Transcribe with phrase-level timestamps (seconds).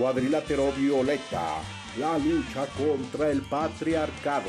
[0.00, 1.60] Cuadrilátero Violeta,
[1.98, 4.48] la lucha contra el patriarcado.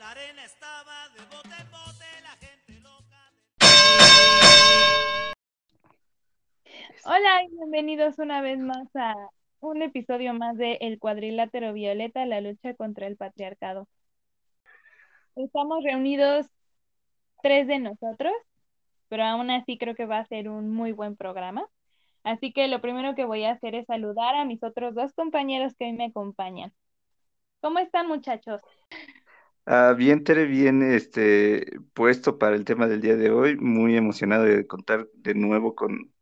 [0.00, 3.30] La arena estaba de bote en bote, la gente loca.
[7.04, 9.14] Hola y bienvenidos una vez más a
[9.60, 13.86] un episodio más de El Cuadrilátero Violeta, la lucha contra el patriarcado.
[15.36, 16.46] Estamos reunidos
[17.44, 18.34] tres de nosotros,
[19.08, 21.68] pero aún así creo que va a ser un muy buen programa.
[22.24, 25.74] Así que lo primero que voy a hacer es saludar a mis otros dos compañeros
[25.78, 26.72] que hoy me acompañan.
[27.60, 28.60] ¿Cómo están, muchachos?
[29.66, 33.56] Ah, bien, Tere, bien este, puesto para el tema del día de hoy.
[33.56, 36.12] Muy emocionado de contar de nuevo con,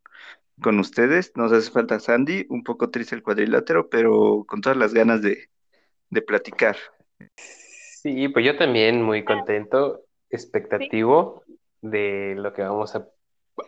[0.61, 1.31] con ustedes.
[1.35, 5.49] Nos hace falta Sandy, un poco triste el cuadrilátero, pero con todas las ganas de,
[6.09, 6.77] de platicar.
[7.35, 11.43] Sí, pues yo también muy contento, expectativo
[11.81, 13.07] de lo que vamos a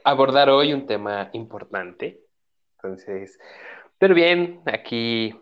[0.04, 2.22] abordar hoy, un tema importante.
[2.82, 3.38] Entonces,
[3.98, 5.38] pero bien, aquí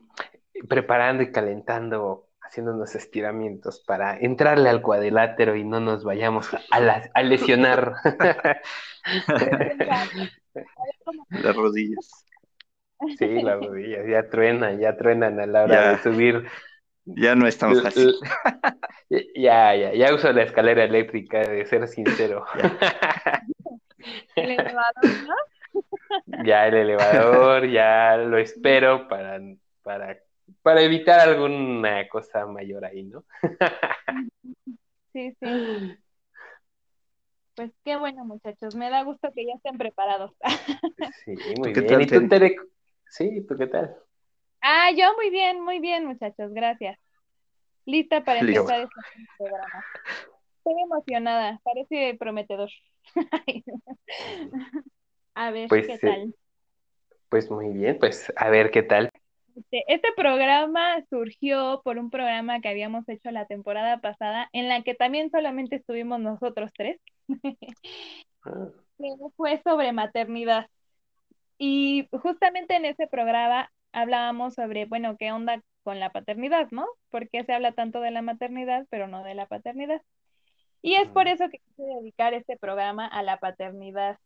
[0.67, 7.23] preparando y calentando, haciendo unos estiramientos para entrarle al cuadrilátero y no nos vayamos a,
[7.23, 7.94] lesionar.
[11.29, 12.25] las rodillas.
[13.19, 16.47] Sí, las rodillas, ya truenan, ya truenan a la hora de subir.
[17.05, 18.16] Ya no es tan fácil.
[19.09, 22.44] Ya, ya, ya uso la escalera eléctrica, de ser sincero.
[24.35, 25.35] El elevador, ¿no?
[26.43, 29.39] Ya el elevador, ya lo espero para,
[29.83, 30.17] para,
[30.61, 33.23] para evitar alguna cosa mayor ahí, ¿no?
[35.13, 35.97] sí, sí.
[37.55, 38.75] Pues qué bueno, muchachos.
[38.75, 40.31] Me da gusto que ya estén preparados.
[41.25, 42.02] sí, muy bien.
[42.02, 42.55] ¿Y tú, Tere?
[43.09, 43.97] Sí, ¿tú qué tal?
[44.61, 46.53] Ah, yo muy bien, muy bien, muchachos.
[46.53, 46.99] Gracias.
[47.85, 49.85] Lista para empezar este programa.
[50.57, 52.69] Estoy emocionada, parece prometedor.
[55.38, 56.35] a ver pues, qué eh, tal.
[57.30, 59.11] pues muy bien, pues a ver qué tal.
[59.55, 64.84] Este, este, programa surgió por un programa que habíamos hecho la temporada pasada, en la
[64.84, 67.00] que también solamente estuvimos nosotros tres.
[68.50, 68.69] Ah.
[69.35, 70.67] Fue sobre maternidad.
[71.57, 76.88] Y justamente en ese programa hablábamos sobre, bueno, qué onda con la paternidad, ¿no?
[77.09, 80.01] ¿Por qué se habla tanto de la maternidad, pero no de la paternidad?
[80.81, 84.17] Y es por eso que quise dedicar este programa a la paternidad.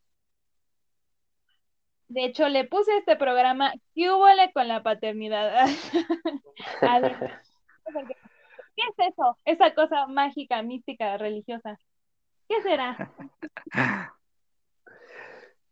[2.11, 5.65] De hecho, le puse este programa, ¿qué hubo con la paternidad?
[8.75, 9.37] ¿qué es eso?
[9.45, 11.79] Esa cosa mágica, mística, religiosa.
[12.49, 13.13] ¿Qué será?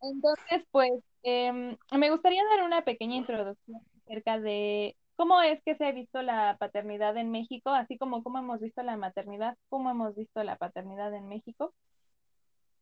[0.01, 5.87] Entonces, pues, em, me gustaría dar una pequeña introducción acerca de cómo es que se
[5.87, 10.15] ha visto la paternidad en México, así como cómo hemos visto la maternidad, cómo hemos
[10.15, 11.73] visto la paternidad en México,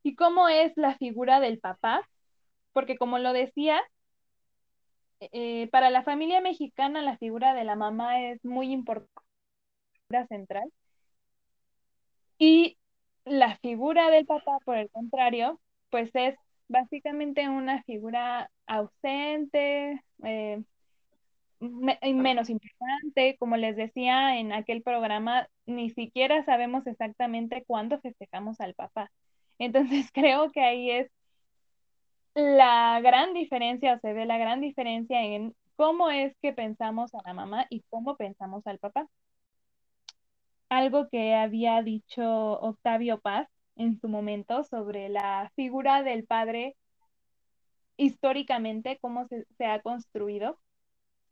[0.04, 2.08] y cómo es la figura del papá,
[2.74, 3.82] porque como lo decía,
[5.20, 9.12] eh, para la familia mexicana la figura de la mamá es muy importante,
[10.30, 10.72] central,
[12.38, 12.78] y
[13.26, 16.36] la figura del papá, por el contrario, pues es
[16.68, 20.62] básicamente una figura ausente, eh,
[21.60, 28.76] menos importante, como les decía en aquel programa, ni siquiera sabemos exactamente cuándo festejamos al
[28.76, 29.12] papá.
[29.60, 31.12] Entonces creo que ahí es
[32.38, 37.34] la gran diferencia, se ve la gran diferencia en cómo es que pensamos a la
[37.34, 39.08] mamá y cómo pensamos al papá.
[40.70, 42.24] Algo que había dicho
[42.62, 46.76] Octavio Paz en su momento sobre la figura del padre
[47.98, 50.60] históricamente, cómo se, se ha construido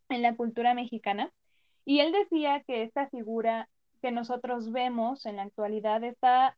[0.09, 1.31] en la cultura mexicana.
[1.85, 3.69] Y él decía que esta figura
[4.01, 6.57] que nosotros vemos en la actualidad está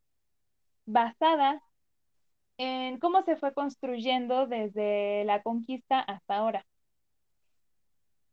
[0.86, 1.62] basada
[2.58, 6.66] en cómo se fue construyendo desde la conquista hasta ahora.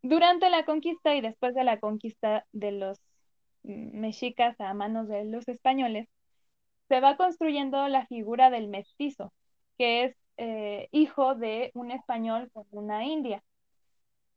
[0.02, 3.00] Durante la conquista y después de la conquista de los
[3.62, 6.08] mexicas a manos de los españoles,
[6.88, 9.32] se va construyendo la figura del mestizo,
[9.78, 13.42] que es eh, hijo de un español con una india.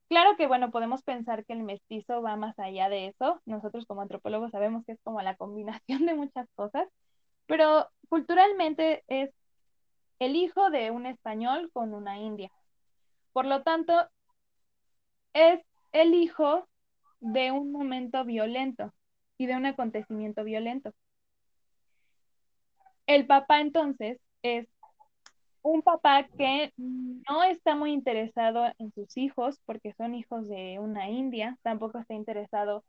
[0.10, 3.42] Claro que, bueno, podemos pensar que el mestizo va más allá de eso.
[3.46, 6.88] Nosotros como antropólogos sabemos que es como la combinación de muchas cosas,
[7.46, 9.32] pero culturalmente es
[10.20, 12.52] el hijo de un español con una india.
[13.34, 13.94] Por lo tanto,
[15.34, 15.62] es
[15.92, 16.68] el hijo
[17.20, 18.94] de un momento violento
[19.38, 20.94] y de un acontecimiento violento.
[23.06, 24.68] El papá entonces es
[25.62, 31.10] un papá que no está muy interesado en sus hijos porque son hijos de una
[31.10, 32.84] india, tampoco está interesado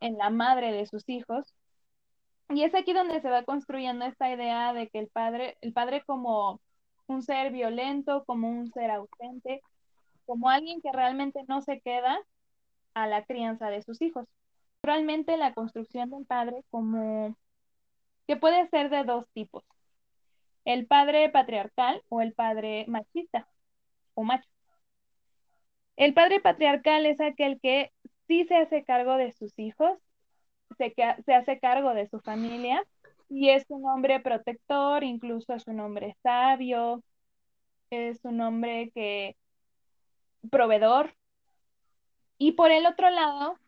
[0.00, 1.54] en la madre de sus hijos.
[2.50, 6.02] Y es aquí donde se va construyendo esta idea de que el padre, el padre
[6.06, 6.60] como
[7.06, 9.62] un ser violento, como un ser ausente,
[10.26, 12.18] como alguien que realmente no se queda
[12.94, 14.26] a la crianza de sus hijos.
[14.82, 17.36] Realmente la construcción del padre como
[18.26, 19.64] que puede ser de dos tipos.
[20.64, 23.46] El padre patriarcal o el padre machista
[24.14, 24.48] o macho.
[25.96, 27.92] El padre patriarcal es aquel que
[28.26, 29.98] sí se hace cargo de sus hijos,
[30.76, 30.94] se,
[31.24, 32.84] se hace cargo de su familia
[33.28, 37.02] y es un hombre protector, incluso es un hombre sabio,
[37.90, 39.36] es un hombre que
[40.50, 41.14] proveedor.
[42.38, 43.58] Y por el otro lado,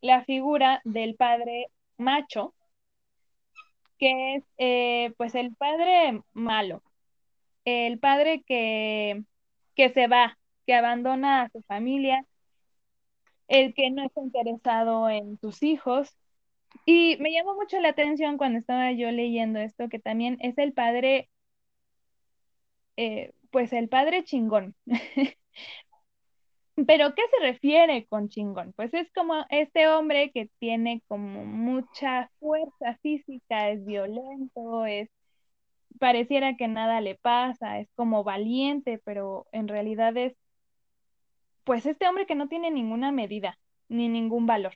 [0.00, 1.66] la figura del padre
[1.98, 2.54] macho,
[3.98, 6.82] que es eh, pues el padre malo,
[7.64, 9.22] el padre que,
[9.74, 12.26] que se va, que abandona a su familia,
[13.48, 16.16] el que no está interesado en sus hijos.
[16.86, 20.72] Y me llamó mucho la atención cuando estaba yo leyendo esto, que también es el
[20.72, 21.30] padre,
[22.96, 24.74] eh, pues el padre chingón.
[26.86, 28.72] Pero, ¿qué se refiere con chingón?
[28.74, 35.10] Pues es como este hombre que tiene como mucha fuerza física, es violento, es
[35.98, 40.34] pareciera que nada le pasa, es como valiente, pero en realidad es
[41.64, 43.58] pues este hombre que no tiene ninguna medida
[43.88, 44.74] ni ningún valor.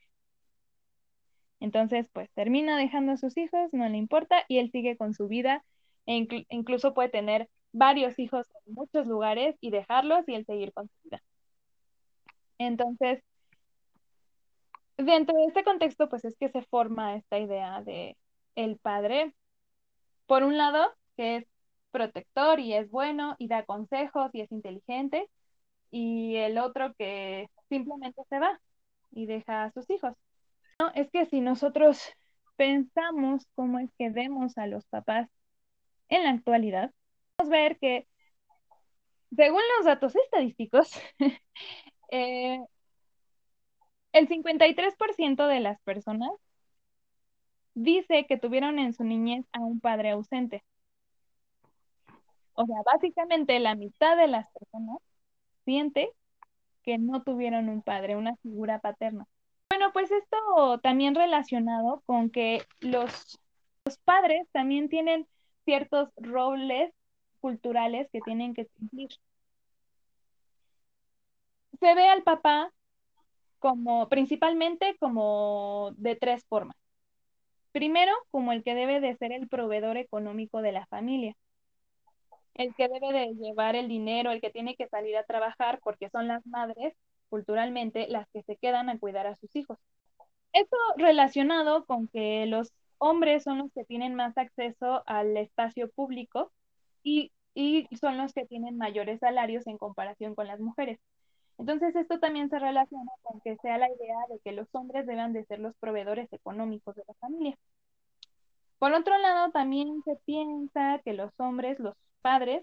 [1.61, 5.29] Entonces, pues termina dejando a sus hijos, no le importa y él sigue con su
[5.29, 5.65] vida
[6.07, 10.89] e incluso puede tener varios hijos en muchos lugares y dejarlos y él seguir con
[10.89, 11.23] su vida.
[12.59, 13.23] Entonces,
[14.97, 18.17] dentro de este contexto, pues es que se forma esta idea de
[18.55, 19.35] el padre,
[20.27, 20.87] por un lado,
[21.17, 21.47] que es
[21.91, 25.29] protector y es bueno y da consejos y es inteligente,
[25.91, 28.61] y el otro que simplemente se va
[29.13, 30.15] y deja a sus hijos.
[30.79, 32.03] No, es que si nosotros
[32.57, 35.29] pensamos cómo es que vemos a los papás
[36.09, 36.93] en la actualidad,
[37.37, 38.09] podemos ver que,
[39.37, 40.91] según los datos estadísticos,
[42.13, 42.61] Eh,
[44.13, 46.31] el 53% de las personas
[47.75, 50.65] dice que tuvieron en su niñez a un padre ausente.
[52.55, 54.99] O sea, básicamente la mitad de las personas
[55.65, 56.11] siente
[56.85, 59.27] que no tuvieron un padre, una figura paterna.
[59.77, 63.39] Bueno, pues esto también relacionado con que los,
[63.85, 65.27] los padres también tienen
[65.67, 66.95] ciertos roles
[67.41, 69.11] culturales que tienen que cumplir
[71.79, 72.73] se ve al papá
[73.59, 76.77] como principalmente como de tres formas.
[77.73, 81.37] Primero, como el que debe de ser el proveedor económico de la familia,
[82.55, 86.09] el que debe de llevar el dinero, el que tiene que salir a trabajar, porque
[86.09, 86.95] son las madres,
[87.29, 89.79] culturalmente, las que se quedan a cuidar a sus hijos.
[90.53, 96.53] Esto relacionado con que los hombres son los que tienen más acceso al espacio público
[97.03, 100.99] y, y son los que tienen mayores salarios en comparación con las mujeres.
[101.59, 105.33] Entonces, esto también se relaciona con que sea la idea de que los hombres deben
[105.33, 107.57] de ser los proveedores económicos de la familia.
[108.79, 112.63] Por otro lado, también se piensa que los hombres, los padres,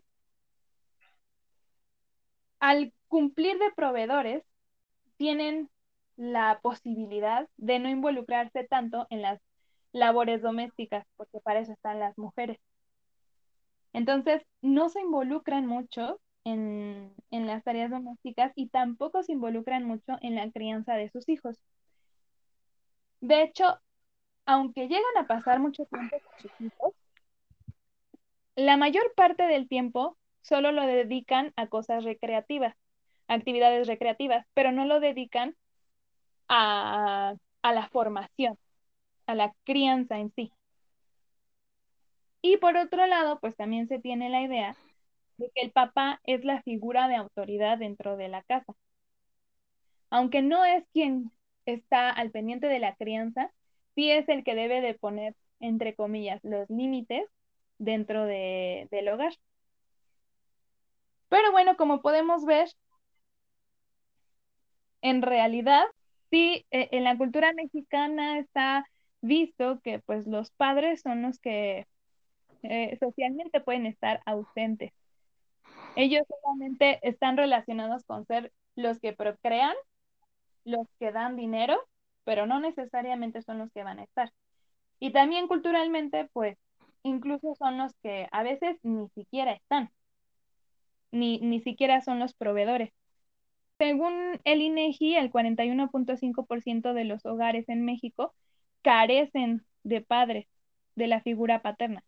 [2.60, 4.44] al cumplir de proveedores,
[5.24, 5.70] tienen
[6.18, 9.40] la posibilidad de no involucrarse tanto en las
[9.94, 12.60] labores domésticas, porque para eso están las mujeres.
[13.94, 20.36] Entonces, no se involucran mucho en, las tareas domésticas y tampoco se involucran mucho en
[20.36, 21.58] la crianza de sus hijos.
[23.22, 23.80] De hecho,
[24.46, 26.94] aunque llegan a pasar mucho tiempo con sus hijos,
[28.58, 32.76] la mayor parte del tiempo solo lo dedican a cosas recreativas,
[33.28, 35.56] actividades recreativas, pero no lo dedican
[36.48, 38.58] a, a la formación,
[39.28, 40.52] a la crianza en sí.
[42.42, 44.76] Y por otro lado, pues también se tiene la idea
[45.38, 48.74] de que el papá es la figura de autoridad dentro de la casa.
[50.10, 51.32] Aunque no es quien
[51.66, 53.52] está al pendiente de la crianza,
[53.96, 57.26] sí es el que debe de poner, entre comillas, los límites
[57.78, 59.34] dentro de, del hogar.
[61.30, 62.70] Pero bueno, como podemos ver,
[65.04, 65.84] en realidad,
[66.32, 68.86] sí, e, en la cultura mexicana está
[69.22, 71.86] visto que pues los padres son los que
[72.64, 74.92] eh, socialmente pueden estar ausentes.
[75.96, 79.76] Ellos solamente están relacionados con ser los que procrean,
[80.64, 81.78] los que dan dinero,
[82.24, 84.32] pero no necesariamente son los que van a estar.
[85.00, 86.58] Y también culturalmente, pues,
[87.04, 89.92] incluso son los que a veces ni siquiera están,
[91.12, 92.92] ni, ni siquiera son los proveedores.
[93.84, 98.34] Según el INEGI, el 41.5% de los hogares en México
[98.82, 100.48] carecen de padres,
[100.96, 102.02] de la figura paterna.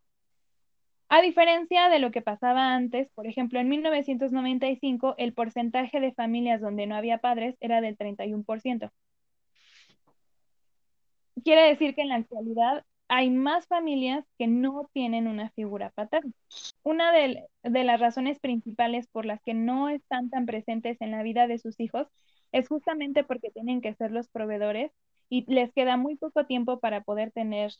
[1.10, 6.62] A diferencia de lo que pasaba antes, por ejemplo, en 1995 el porcentaje de familias
[6.62, 8.89] donde no había padres era del 31%.
[11.44, 16.32] Quiere decir que en la actualidad hay más familias que no tienen una figura paterna.
[16.85, 21.47] Una de, las razones principales por las que no están tan presentes en la vida
[21.47, 22.07] de sus hijos
[22.51, 24.91] es justamente porque tienen que ser los proveedores
[25.27, 27.73] y les queda muy poco tiempo para poder tener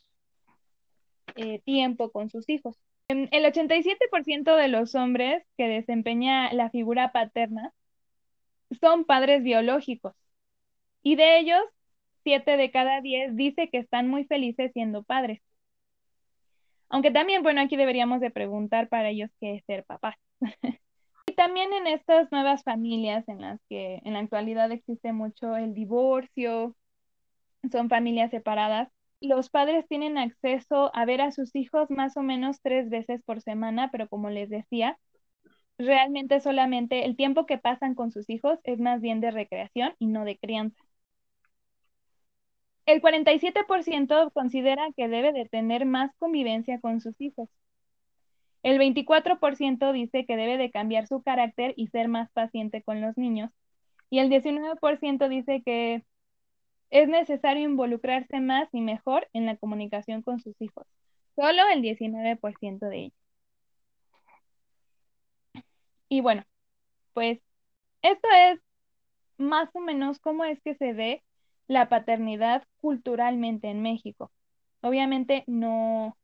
[1.36, 2.78] eh, tiempo con sus hijos.
[3.08, 7.74] El 87% de los hombres que desempeña la figura paterna
[8.82, 10.16] son padres biológicos
[11.04, 11.62] y de ellos,
[12.24, 15.42] 7 de cada 10 dice que están muy felices siendo padres.
[16.90, 20.16] Aunque también, bueno, aquí deberíamos de preguntar para ellos qué es ser papás.
[21.28, 25.74] y también en estas nuevas familias en las que en la actualidad existe mucho el
[25.74, 26.76] divorcio,
[27.72, 28.90] son familias separadas,
[29.22, 33.42] los padres tienen acceso a ver a sus hijos más o menos tres veces por
[33.42, 34.98] semana, pero como les decía,
[35.78, 40.08] realmente solamente el tiempo que pasan con sus hijos es más bien de recreación y
[40.08, 40.78] no de crianza.
[42.86, 47.50] El 47% considera que debe de tener más convivencia con sus hijos.
[48.64, 53.18] El 24% dice que debe de cambiar su carácter y ser más paciente con los
[53.18, 53.52] niños.
[54.10, 56.04] Y el 19% dice que
[56.92, 60.86] es necesario involucrarse más y mejor en la comunicación con sus hijos.
[61.36, 63.26] Solo el 19% de ellos.
[66.10, 66.44] Y bueno,
[67.14, 67.40] pues
[68.02, 68.60] esto es
[69.38, 71.24] más o menos cómo es que se ve
[71.68, 74.32] la paternidad culturalmente en México.
[74.82, 76.18] Obviamente no,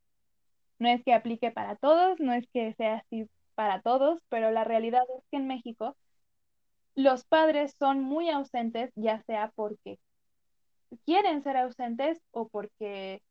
[0.78, 4.64] no es que aplique para todos, no es que sea así para todos, pero la
[4.64, 5.96] realidad es que en México
[6.94, 9.98] los padres son muy ausentes, ya sea porque
[11.04, 13.22] quieren ser ausentes o porque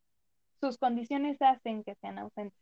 [0.60, 2.60] sus condiciones hacen que sean ausentes.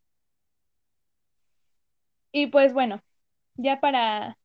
[2.32, 3.01] Y pues bueno,
[3.56, 4.38] ya para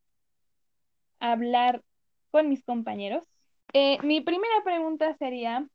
[1.20, 1.82] hablar
[2.30, 3.25] con mis compañeros,
[3.75, 5.69] eh, mi primera pregunta sería,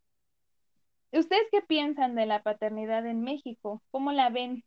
[1.11, 3.83] ¿ustedes qué piensan de la paternidad en México?
[3.91, 4.63] ¿Cómo la ven?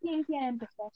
[0.00, 0.92] ¿Quién quiere empezar?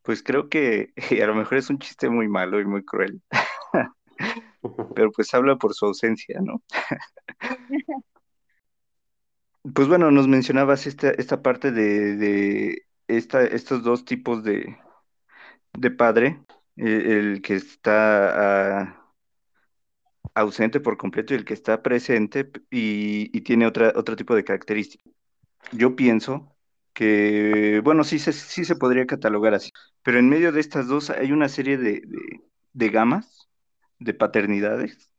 [0.00, 3.20] Pues creo que a lo mejor es un chiste muy malo y muy cruel,
[4.96, 6.62] pero pues habla por su ausencia, ¿no?
[9.74, 14.76] Pues bueno, nos mencionabas esta, esta parte de, de esta, estos dos tipos de,
[15.78, 16.40] de padre,
[16.76, 19.12] eh, el, que está ah,
[20.34, 25.12] ausente por completo y el que está presente y, tiene otra, otro tipo de características.
[25.72, 26.56] Yo pienso
[26.92, 29.70] que, bueno, sí se, sí se podría catalogar así,
[30.02, 32.02] pero en medio de estas dos hay una serie de,
[32.72, 33.48] de, gamas,
[33.98, 35.10] de paternidades,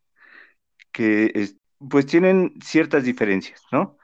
[0.92, 1.56] que
[1.90, 3.98] pues tienen ciertas diferencias, ¿no?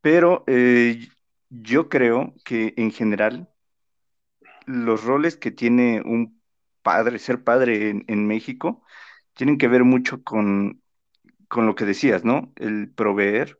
[0.00, 1.08] Pero eh,
[1.50, 3.48] yo creo que en general
[4.68, 6.40] los roles que tiene un
[6.82, 8.84] padre, ser padre en, México,
[9.34, 10.82] tienen que ver mucho con,
[11.48, 12.52] con lo que decías, ¿no?
[12.56, 13.58] El proveer,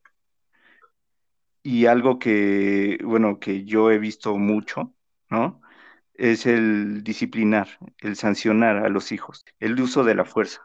[1.62, 4.94] y algo que, bueno, que yo he visto mucho,
[5.30, 5.60] ¿no?
[6.14, 10.62] Es el disciplinar, el sancionar a los hijos, el uso de la fuerza.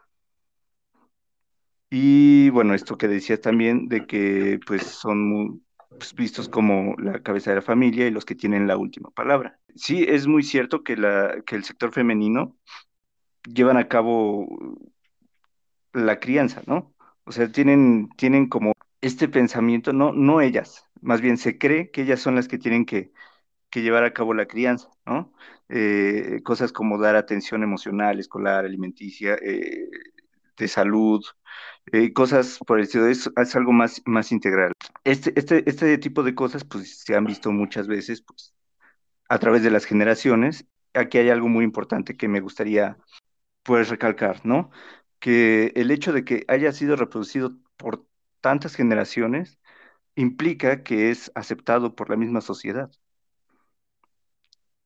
[1.90, 5.63] Y bueno, esto que decías también de que pues son
[5.98, 9.58] pues, vistos como la cabeza de la familia y los que tienen la última palabra.
[9.74, 12.56] Sí, es muy cierto que, la, que el sector femenino
[13.44, 14.46] llevan a cabo
[15.92, 16.94] la crianza, ¿no?
[17.24, 22.02] O sea, tienen, tienen como este pensamiento, no, no ellas, más bien se cree que
[22.02, 23.12] ellas son las que tienen que,
[23.74, 25.32] llevar a cabo la crianza, ¿no?
[25.68, 29.88] Eh, cosas como dar atención emocional, escolar, alimenticia, eh,
[30.56, 31.24] de salud,
[31.92, 34.72] eh, cosas por el estilo, es, es algo más, más integral.
[35.04, 38.54] Este, este, este tipo de cosas, pues, se han visto muchas veces, pues,
[39.28, 40.66] a través de las generaciones.
[40.94, 42.98] Aquí hay algo muy importante que me gustaría,
[43.62, 44.70] pues, recalcar, ¿no?
[45.20, 48.06] Que el hecho de que haya sido reproducido por
[48.40, 49.58] tantas generaciones
[50.16, 52.90] implica que es aceptado por la misma sociedad.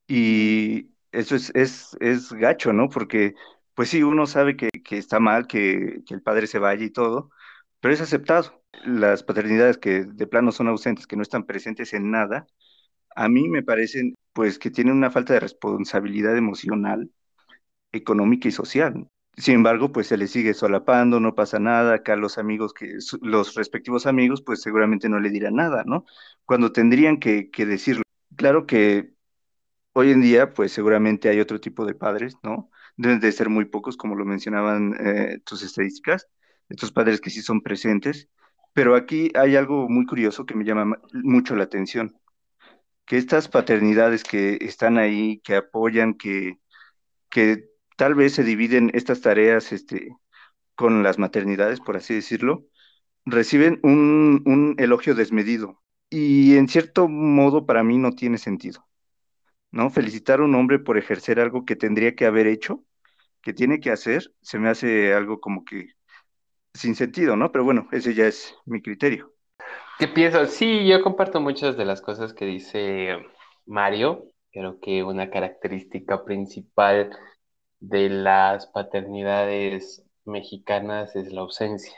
[0.07, 2.89] Y eso es, es, es gacho, ¿no?
[2.89, 3.35] Porque,
[3.79, 6.89] pues sí, uno sabe que, que está mal que, que, el padre se vaya y
[6.89, 7.31] todo,
[7.79, 8.61] pero es aceptado.
[8.83, 12.45] Las paternidades que de plano son ausentes, que no están presentes en nada,
[13.15, 17.09] a mí me parecen, pues, que tienen una falta de responsabilidad emocional,
[17.93, 19.07] económica y social.
[19.37, 23.55] Sin embargo, pues se le sigue solapando, no pasa nada, acá los amigos que, los
[23.55, 26.03] respectivos amigos, pues seguramente no le dirán nada, ¿no?
[26.45, 28.03] Cuando tendrían que, decirlo.
[28.35, 29.13] Claro que
[29.93, 32.71] hoy en día, pues seguramente hay otro tipo de padres, ¿no?
[33.01, 36.27] Deben de ser muy pocos, como lo mencionaban eh, tus estadísticas,
[36.69, 38.29] estos padres que sí son presentes,
[38.73, 42.15] Pero aquí hay algo muy curioso que me llama mucho la atención,
[43.05, 46.59] que estas paternidades que están ahí, que apoyan, que,
[47.29, 50.09] que tal vez se dividen estas tareas este,
[50.75, 52.65] con las maternidades, por así decirlo,
[53.25, 55.81] reciben un, un elogio desmedido.
[56.09, 58.87] Y en cierto modo para mí no tiene sentido.
[59.71, 59.89] ¿no?
[59.89, 62.85] Felicitar a un hombre por ejercer algo que tendría que haber hecho,
[63.41, 65.87] que tiene que hacer, se me hace algo como que
[66.73, 67.51] sin sentido, ¿no?
[67.51, 69.33] Pero bueno, ese ya es mi criterio.
[69.97, 70.51] ¿Qué piensas?
[70.53, 73.17] Sí, yo comparto muchas de las cosas que dice
[73.65, 74.25] Mario.
[74.51, 77.11] Creo que una característica principal
[77.79, 81.97] de las paternidades mexicanas es la ausencia.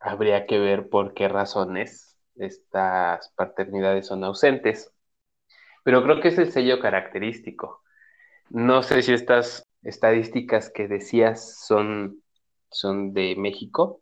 [0.00, 4.90] Habría que ver por qué razones estas paternidades son ausentes.
[5.84, 7.82] Pero creo que es el sello característico.
[8.50, 12.22] No sé si estas estadísticas que decías son,
[12.70, 14.00] son de México,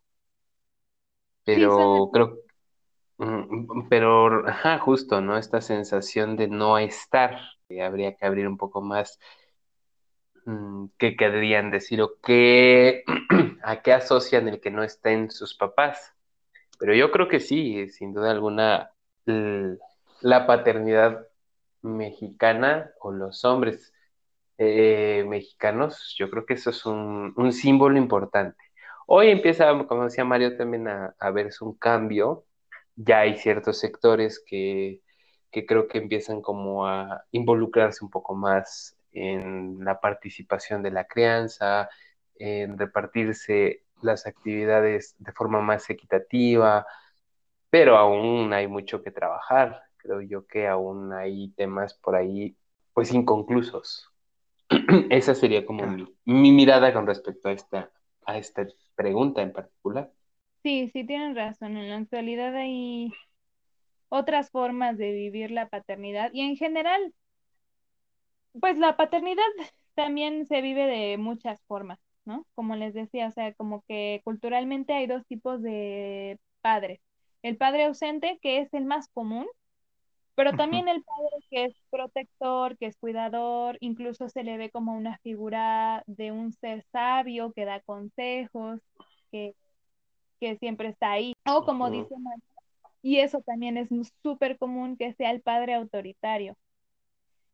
[1.44, 2.38] pero creo,
[3.18, 5.36] mm, pero, ajá, justo, ¿no?
[5.36, 9.18] Esta sensación de no estar, que habría que abrir un poco más
[10.44, 13.04] mm, qué querrían decir o qué,
[13.62, 16.12] a qué asocian el que no estén sus papás.
[16.78, 18.90] Pero yo creo que sí, sin duda alguna,
[19.26, 21.26] la paternidad
[21.82, 23.92] mexicana o los hombres
[24.60, 28.56] eh, mexicanos, yo creo que eso es un, símbolo importante.
[29.06, 32.44] Hoy empieza, como decía Mario, también a, a verse un cambio.
[32.96, 35.02] Ya hay ciertos sectores que,
[35.50, 41.06] que creo que empiezan como a involucrarse un poco más en la participación de la
[41.06, 41.90] crianza,
[42.36, 46.86] en repartirse las actividades de forma más equitativa,
[47.70, 52.56] pero aún hay mucho que trabajar creo yo que aún hay temas por ahí,
[52.92, 54.09] pues inconclusos.
[55.10, 55.84] Esa sería como
[56.24, 57.90] mi, mirada con respecto a esta,
[58.24, 60.12] a esta pregunta en particular.
[60.62, 61.76] Sí, sí tienen razón.
[61.76, 63.12] En la actualidad hay
[64.08, 67.14] otras formas de vivir la paternidad y en general,
[68.60, 69.42] pues la paternidad
[69.94, 72.46] también se vive de muchas formas, ¿no?
[72.54, 77.00] Como les decía, o sea, como que culturalmente hay dos tipos de padres.
[77.42, 79.46] El padre ausente, que es el más común,
[80.42, 84.94] pero también el padre que es protector, que es cuidador, incluso se le ve como
[84.94, 88.80] una figura de un ser sabio que da consejos,
[89.30, 89.54] que,
[90.40, 91.34] que siempre está ahí.
[91.46, 92.42] O como dice María,
[93.02, 93.90] y eso también es
[94.22, 96.56] súper común que sea el padre autoritario,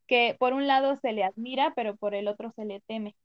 [0.07, 3.17] que por un lado se le admira, pero por el otro se le teme.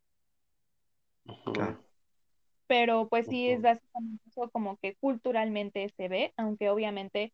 [2.66, 7.32] Pero pues sí es básicamente eso como que culturalmente se ve, aunque obviamente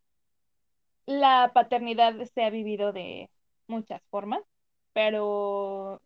[1.08, 3.30] la paternidad se ha vivido de
[3.66, 4.42] muchas formas,
[4.92, 6.02] pero,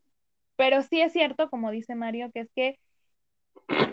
[0.56, 2.78] pero sí es cierto, como dice Mario, que es que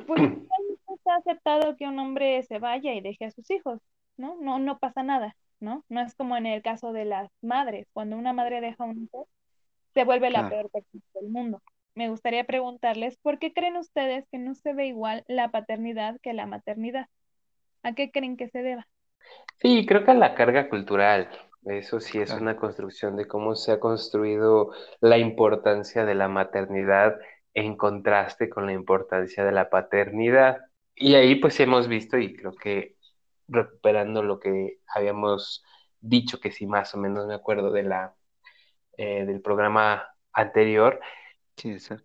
[0.05, 0.21] pues
[0.87, 3.79] está aceptado que un hombre se vaya y deje a sus hijos,
[4.17, 4.37] ¿no?
[4.39, 5.83] No, no pasa nada, ¿no?
[5.89, 9.03] No es como en el caso de las madres, cuando una madre deja a un
[9.03, 9.27] hijo,
[9.95, 11.63] se vuelve la peor persona del mundo.
[11.95, 16.33] Me gustaría preguntarles, ¿por qué creen ustedes que no se ve igual la paternidad que
[16.33, 17.07] la maternidad?
[17.83, 18.87] ¿A qué creen que se deba?
[19.61, 21.29] Sí, creo que la carga cultural,
[21.65, 27.17] eso sí es una construcción de cómo se ha construido la importancia de la maternidad
[27.53, 30.59] en contraste con la importancia de la paternidad.
[30.95, 32.95] Y ahí pues hemos visto, y creo que
[33.47, 35.63] recuperando lo que habíamos
[35.99, 38.15] dicho, que sí más o menos me acuerdo de la,
[38.97, 40.99] eh, del programa anterior,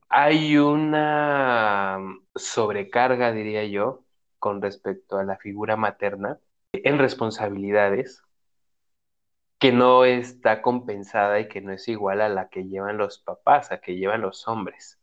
[0.09, 1.99] hay una
[2.35, 4.05] sobrecarga, diría yo,
[4.39, 6.39] con respecto a la figura materna
[6.85, 8.23] en responsabilidades
[9.59, 13.73] que no está compensada y que no es igual a la que llevan los papás,
[13.73, 14.99] a que llevan los hombres.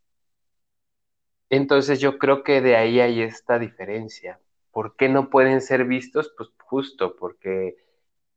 [1.49, 4.39] Entonces yo creo que de ahí hay esta diferencia.
[4.71, 6.33] ¿Por qué no pueden ser vistos?
[6.37, 7.75] Pues justo porque,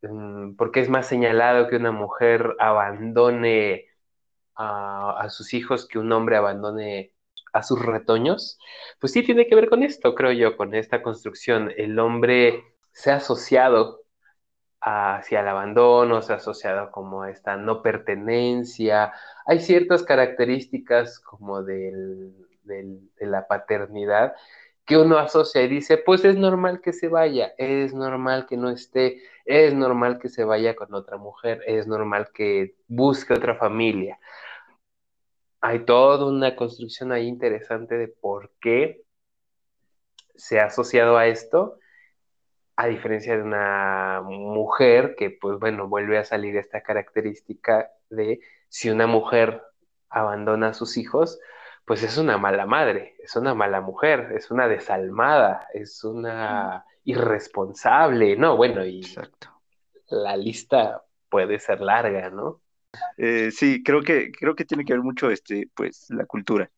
[0.03, 3.87] mm, porque es más señalado que una mujer abandone
[4.57, 7.12] a, a sus hijos que un hombre abandone
[7.53, 8.59] a sus retoños.
[9.01, 11.73] Pues sí tiene que ver con esto, creo yo, con esta construcción.
[11.77, 14.02] El hombre se ha asociado
[14.80, 19.12] hacia el abandono, se ha asociado como esta no pertenencia.
[19.46, 24.35] Hay ciertas características como del, de la paternidad
[24.87, 28.70] que uno asocia y dice, pues es normal que se vaya, es normal que no
[28.70, 34.18] esté, es normal que se vaya con otra mujer, es normal que busque otra familia.
[35.62, 39.02] Hay toda una construcción ahí interesante de por qué
[40.35, 41.78] se ha asociado a esto
[42.76, 48.90] a diferencia de una mujer que, pues bueno, vuelve a salir esta característica de si
[48.90, 49.62] una mujer
[50.10, 51.38] abandona a sus hijos,
[51.84, 58.37] pues es una mala madre, es una mala mujer, es una desalmada, es una irresponsable,
[58.37, 58.56] ¿no?
[58.56, 59.50] Bueno, y Exacto.
[60.08, 62.60] la lista puede ser larga, ¿no?
[63.16, 66.70] Eh, sí, creo que, creo que tiene que ver mucho este, pues, la cultura,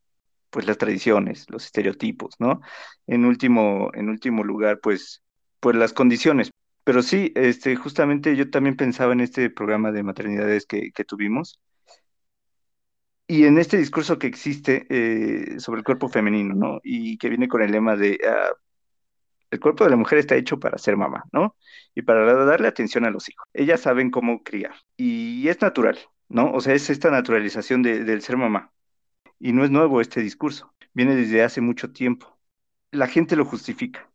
[0.49, 2.61] pues las tradiciones, los estereotipos, ¿no?
[3.05, 5.23] En último, en último lugar, pues,
[5.67, 6.49] pues las condiciones.
[6.85, 11.59] Pero sí, este, justamente yo también pensaba en este programa de maternidades que, tuvimos
[13.27, 16.79] y en este discurso que existe eh, sobre el cuerpo femenino, ¿no?
[16.83, 18.53] Y que viene con el lema de ah,
[19.51, 21.57] el cuerpo de la mujer está hecho para ser mamá, ¿no?
[21.93, 23.45] Y para darle atención a los hijos.
[23.53, 24.75] Ellas saben cómo criar.
[24.95, 25.99] Y es natural,
[26.29, 26.53] ¿no?
[26.53, 28.71] O sea, es esta naturalización de- del ser mamá.
[29.37, 30.73] Y no es nuevo este discurso.
[30.93, 32.39] Viene desde hace mucho tiempo.
[32.91, 34.09] La gente lo justifica.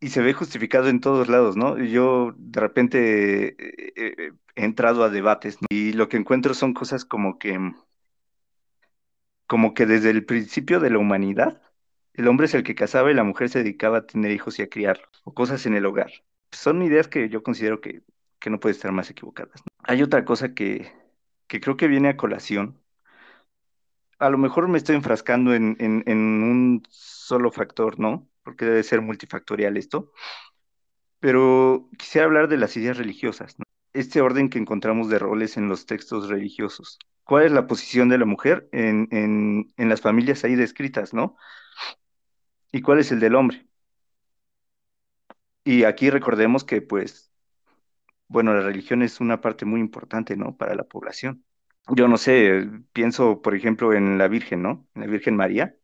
[0.00, 1.78] Y se ve justificado en todos lados, ¿no?
[1.78, 5.58] Yo de repente eh, eh, he entrado a debates.
[5.68, 7.58] Y lo que encuentro son cosas como que,
[9.46, 11.60] como que desde el principio de la humanidad,
[12.14, 14.62] el hombre es el que casaba y la mujer se dedicaba a tener hijos y
[14.62, 16.10] a criarlos, o cosas en el hogar.
[16.52, 18.02] Son ideas que yo considero que,
[18.38, 19.72] que no pueden estar más equivocadas, ¿no?
[19.84, 20.92] Hay otra cosa que,
[21.46, 22.80] que creo que viene a colación.
[24.18, 28.28] A lo mejor me estoy enfrascando en, en, en un solo factor, ¿no?
[28.50, 30.10] Porque debe ser multifactorial esto.
[31.20, 33.64] Pero quisiera hablar de las ideas religiosas, ¿no?
[33.92, 36.98] Este orden que encontramos de roles en los textos religiosos.
[37.22, 41.36] ¿Cuál es la posición de la mujer en, en, en las familias ahí descritas, ¿no?
[42.72, 43.68] ¿Y cuál es el del hombre?
[45.62, 47.32] Y aquí recordemos que, pues,
[48.26, 50.56] bueno, la religión es una parte muy importante, ¿no?
[50.56, 51.44] Para la población.
[51.86, 54.88] Yo no sé, pienso, por ejemplo, en la Virgen, ¿no?
[54.96, 55.76] En la Virgen María.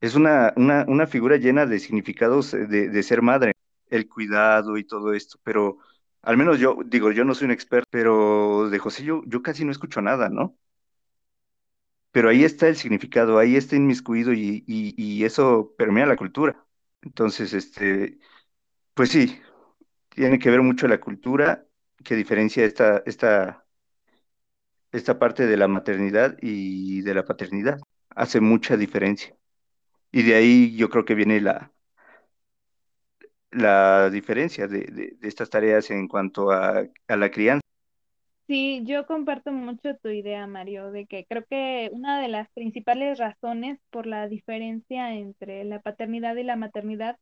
[0.00, 3.52] Es una, una, una figura llena de significados eh, de, de ser madre,
[3.88, 5.78] el cuidado y todo esto, pero
[6.22, 9.64] al menos yo, digo, yo no soy un experto, pero de José yo, yo casi
[9.64, 10.56] no escucho nada, ¿no?
[12.12, 16.64] Pero ahí está el significado, ahí está inmiscuido y, y, y eso permea la cultura.
[17.02, 18.18] Entonces, este,
[18.94, 19.40] pues sí,
[20.10, 21.66] tiene que ver mucho la cultura
[22.04, 23.66] que diferencia esta, esta,
[24.92, 27.78] esta parte de la maternidad y de la paternidad.
[28.10, 29.34] Hace mucha diferencia.
[30.12, 31.72] Y de ahí yo creo que viene la,
[33.50, 37.62] la diferencia de, de- estas tareas en cuanto a, a la crianza.
[38.46, 43.18] Sí, yo comparto mucho tu idea, Mario, de que creo que una de las principales
[43.18, 47.18] razones por la diferencia entre la paternidad y la maternidad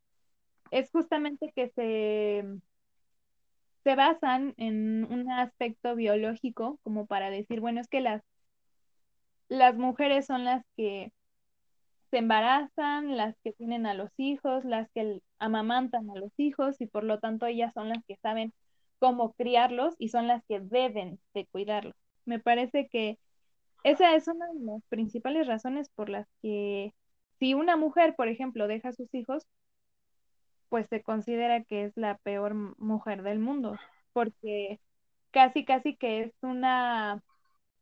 [0.70, 2.44] es justamente que se,
[3.84, 8.22] se basan en un aspecto biológico, como para decir, bueno, es que las,
[9.48, 11.12] las mujeres son las que
[12.10, 16.86] se embarazan, las que tienen a los hijos, las que amamantan a los hijos y
[16.86, 18.52] por lo tanto ellas son las que saben
[18.98, 21.94] cómo criarlos y son las que deben de cuidarlos.
[22.24, 23.18] Me parece que
[23.84, 26.94] esa es una de las principales razones por las que
[27.38, 29.46] si una mujer, por ejemplo, deja a sus hijos,
[30.68, 33.76] pues se considera que es la peor mujer del mundo,
[34.12, 34.80] porque
[35.30, 37.22] casi, casi que es una,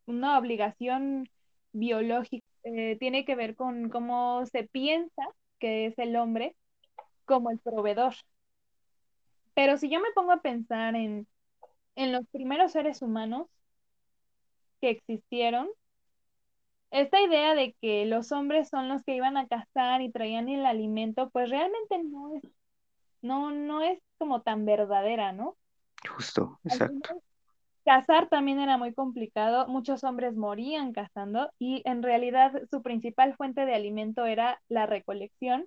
[0.06, 1.28] una obligación
[1.72, 2.43] biológica.
[2.64, 5.22] Eh, tiene que ver con cómo se piensa
[5.59, 6.57] que es el hombre
[7.24, 8.14] como el proveedor.
[9.55, 11.27] Pero si yo me pongo a pensar en,
[11.94, 13.46] en los primeros seres humanos
[14.81, 15.68] que existieron,
[16.90, 20.64] esta idea de que los hombres son los que iban a cazar y traían el
[20.64, 22.42] alimento, pues realmente no es,
[23.20, 25.57] no, no es como tan verdadera, ¿no?
[26.09, 26.94] Justo, exacto.
[26.94, 27.22] final,
[27.84, 33.66] cazar también era muy complicado, muchos hombres morían cazando y en realidad su principal fuente
[33.66, 35.66] de alimento era la recolección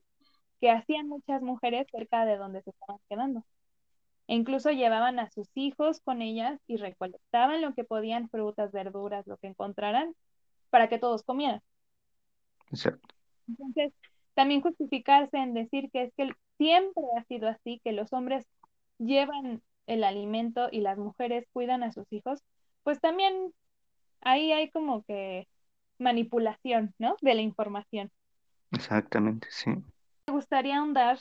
[0.61, 3.45] que hacían muchas mujeres cerca de donde se estaban quedando.
[4.27, 9.27] E incluso llevaban a sus hijos con ellas y recolectaban lo que podían, frutas, verduras,
[9.27, 10.13] lo que encontraran,
[10.69, 11.61] para que todos comieran.
[12.71, 13.15] Exacto.
[13.47, 13.93] Entonces,
[14.33, 18.45] también justificarse en decir que es que siempre ha sido así, que los hombres
[18.99, 22.43] llevan el alimento y las mujeres cuidan a sus hijos,
[22.83, 23.53] pues también
[24.21, 25.47] ahí hay como que
[25.97, 27.15] manipulación, ¿no?
[27.21, 28.11] De la información.
[28.71, 29.71] Exactamente, sí.
[30.27, 31.19] Me gustaría ahondar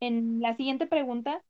[0.00, 1.42] en la siguiente pregunta,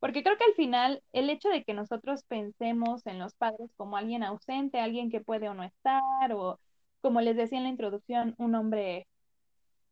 [0.00, 3.96] porque creo que al final el hecho de que nosotros pensemos en los padres como
[3.96, 6.58] alguien ausente, alguien que puede o no estar, o
[7.00, 9.06] como les decía en la introducción, un hombre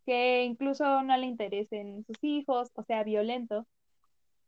[0.05, 3.67] que incluso no le interesen sus hijos, o sea, violento,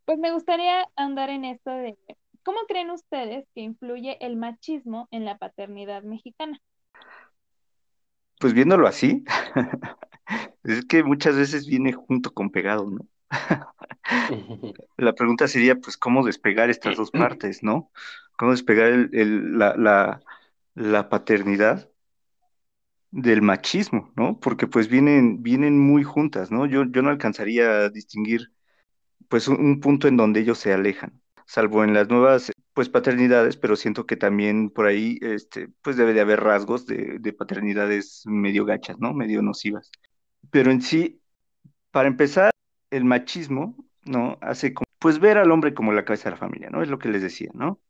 [0.05, 1.99] pues me gustaría andar en esto de
[2.45, 6.59] cómo creen ustedes que influye el machismo en la paternidad mexicana.
[8.41, 9.25] Pues viéndolo así,
[10.65, 13.07] es que muchas veces viene junto con pegado, ¿no?
[14.97, 17.91] La pregunta sería, pues, ¿cómo despegar estas dos partes, ¿no?
[18.37, 20.21] ¿Cómo despegar el- el- la, la-
[20.75, 21.91] la paternidad
[23.11, 24.41] del machismo, ¿no?
[24.41, 26.67] Porque pues vienen, vienen muy juntas, ¿no?
[26.67, 28.53] Yo, yo no alcanzaría a distinguir
[29.29, 33.57] pues un, un punto en donde ellos se alejan, salvo en las nuevas pues paternidades,
[33.57, 38.23] pero siento que también por ahí este, pues debe de haber rasgos de, de paternidades
[38.27, 39.15] medio gachas, ¿no?
[39.15, 39.91] Medio nocivas.
[40.51, 41.23] Pero en sí,
[41.93, 42.51] para empezar,
[42.91, 44.39] el machismo, ¿no?
[44.41, 46.83] Hace pues ver al hombre como la cabeza de la familia, ¿no?
[46.83, 47.81] Es lo que les decía, ¿no?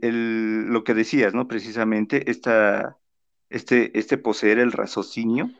[0.00, 1.48] El, lo que decías, ¿no?
[1.48, 2.98] Precisamente esta,
[3.50, 5.50] este, este poseer el raciocinio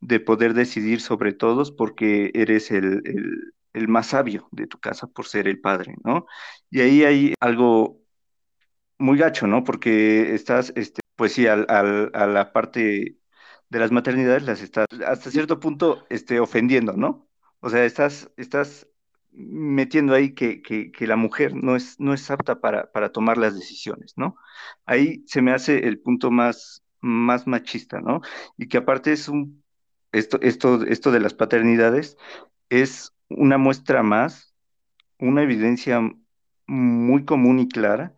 [0.00, 5.06] de poder decidir sobre todos porque eres el, el, el más sabio de tu casa
[5.06, 6.26] por ser el padre, ¿no?
[6.70, 8.00] Y ahí hay algo
[8.98, 9.64] muy gacho, ¿no?
[9.64, 13.18] Porque estás, este, pues sí, al, a la parte
[13.68, 17.28] de las maternidades las estás hasta cierto punto este, ofendiendo, ¿no?
[17.60, 18.88] O sea, estás, estás
[19.32, 23.38] metiendo ahí que, que, que la mujer no es, no es apta para, para tomar
[23.38, 24.36] las decisiones, ¿no?
[24.84, 28.20] Ahí se me hace el punto más, más machista, ¿no?
[28.58, 29.64] Y que aparte es un,
[30.12, 32.16] esto, esto, esto de las paternidades
[32.68, 34.54] es una muestra más,
[35.18, 36.00] una evidencia
[36.66, 38.14] muy común y clara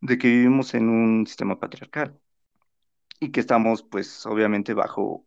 [0.00, 2.18] de que vivimos en un sistema patriarcal
[3.20, 5.26] y que estamos, pues, obviamente bajo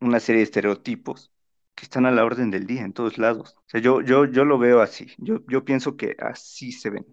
[0.00, 1.32] una serie de estereotipos
[1.74, 3.56] que están a la orden del día en todos lados.
[3.72, 5.12] Yo, yo, yo lo veo así.
[5.18, 7.06] Yo, yo pienso que así se ven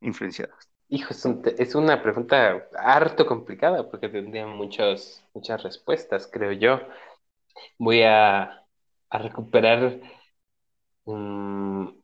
[0.00, 0.68] influenciadas.
[0.88, 6.80] Hijo, es, un es una pregunta harto complicada porque tendría muchos, muchas respuestas, creo yo.
[7.78, 8.64] Voy a
[9.10, 10.00] recuperar
[11.10, 12.00] um,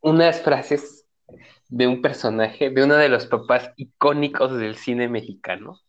[0.00, 1.06] unas frases
[1.68, 5.80] de un personaje, de uno de los papás icónicos del cine mexicano,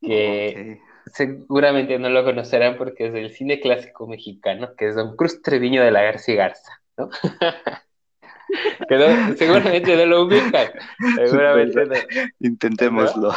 [0.00, 0.78] que okay.
[1.12, 5.82] seguramente no lo conocerán porque es del cine clásico mexicano, que es Don Cruz Treviño
[5.82, 7.10] de la García Garza, ¿no?
[8.88, 10.68] que no, seguramente no lo ubican,
[11.26, 11.94] seguramente no.
[12.40, 13.34] Intentémoslo.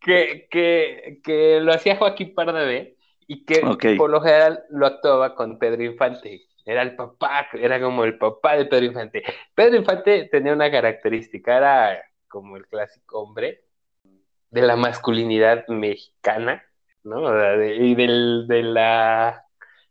[0.00, 2.97] que, que, que, lo hacía Joaquín Pardavé
[3.28, 3.96] y que okay.
[3.96, 6.46] por lo general lo actuaba con Pedro Infante.
[6.64, 9.22] Era el papá, era como el papá de Pedro Infante.
[9.54, 13.62] Pedro Infante tenía una característica, era como el clásico hombre
[14.50, 16.64] de la masculinidad mexicana,
[17.04, 17.30] ¿no?
[17.30, 19.44] De, y del, de la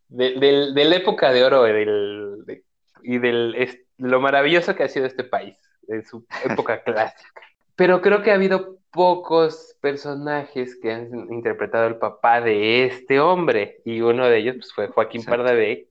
[0.10, 2.64] de, de, de, la época de oro del, de,
[3.04, 7.42] y del es, lo maravilloso que ha sido este país, de su época clásica.
[7.76, 13.82] Pero creo que ha habido pocos personajes que han interpretado el papá de este hombre,
[13.86, 15.44] y uno de ellos pues, fue Joaquín Exacto.
[15.44, 15.88] Pardavé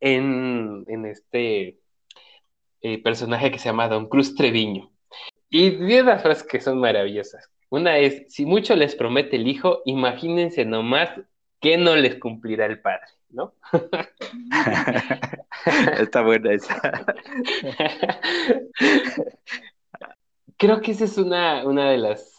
[0.00, 1.78] en, en este
[2.80, 4.90] eh, personaje que se llama Don Cruz Treviño.
[5.48, 7.48] Y unas frases que son maravillosas.
[7.68, 11.10] Una es, si mucho les promete el hijo, imagínense nomás
[11.60, 13.54] que no les cumplirá el padre, ¿no?
[15.98, 16.80] Está buena esa.
[20.62, 22.32] creo que esa es una, una de las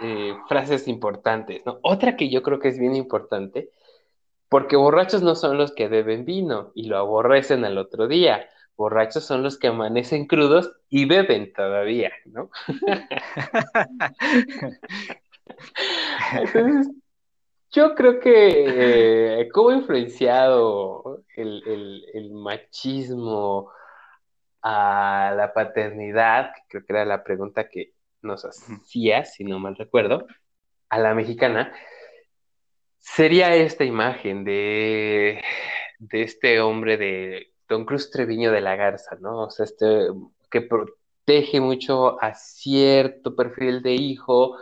[0.00, 1.78] eh, frases importantes, ¿no?
[1.82, 3.70] Otra que yo creo que es bien importante,
[4.48, 8.48] porque borrachos no son los que beben vino y lo aborrecen al otro día.
[8.76, 12.50] Borrachos son los que amanecen crudos y beben todavía, ¿no?
[16.32, 16.92] Entonces,
[17.70, 23.70] yo creo que eh, cómo ha influenciado el, el, el, machismo
[24.62, 29.76] a la paternidad, que creo que era la pregunta que nos hacía, si no mal
[29.76, 30.26] recuerdo,
[30.88, 31.72] a la mexicana,
[32.98, 35.42] sería esta imagen de,
[35.98, 39.44] de este hombre de Don Cruz Treviño de la Garza, ¿no?
[39.44, 40.06] O sea, este
[40.50, 44.56] que protege mucho a cierto perfil de hijo,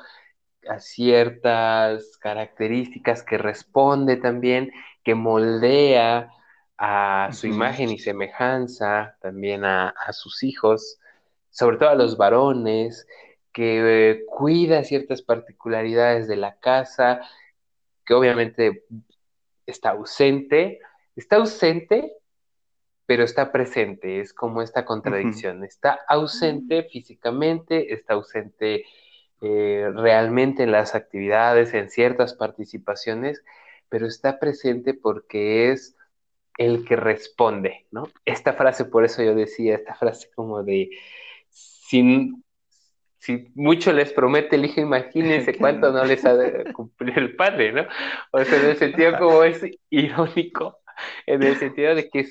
[0.68, 4.72] a ciertas características, que responde también,
[5.04, 6.30] que moldea
[6.82, 7.54] a su uh -huh.
[7.54, 10.98] imagen y semejanza, también a, a, sus hijos,
[11.50, 13.06] sobre todo a los varones,
[13.52, 17.20] que eh, cuida ciertas particularidades de la casa,
[18.06, 18.84] que obviamente
[19.66, 20.80] está ausente,
[21.16, 22.16] está ausente
[23.04, 25.66] pero está presente, es como esta contradicción, uh -huh.
[25.66, 28.84] está ausente físicamente, está ausente
[29.42, 33.42] eh, realmente en las actividades, en ciertas participaciones,
[33.88, 35.96] pero está presente porque es
[36.58, 38.08] el que responde, ¿no?
[38.24, 40.90] Esta frase, por eso yo decía, esta frase como de,
[41.50, 42.44] sin,
[43.18, 47.72] si mucho les promete el hijo, imagínense cuánto no les ha de cumplir el padre,
[47.72, 47.86] ¿no?
[48.32, 50.78] O sea, en el sentido como es irónico,
[51.26, 52.26] en el sentido de que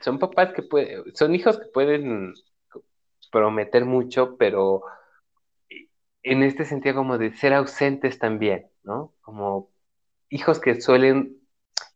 [0.00, 2.34] son papás que pueden, son hijos que pueden
[3.30, 4.82] prometer mucho, pero
[6.22, 9.14] en este sentido como de ser ausentes también, ¿no?
[9.20, 9.70] Como
[10.28, 11.38] hijos que suelen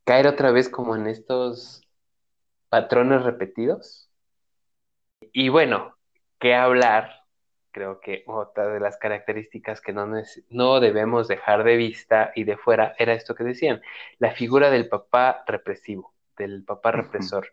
[0.04, 1.82] caer otra vez como en estos
[2.68, 4.10] patrones repetidos.
[5.32, 5.96] Y bueno,
[6.38, 7.18] ¿qué hablar
[7.70, 10.04] creo que otra de las características que no,
[10.50, 13.80] no debemos dejar de vista y de fuera era esto que decían,
[14.18, 17.52] la figura del papá represivo, del papá represor,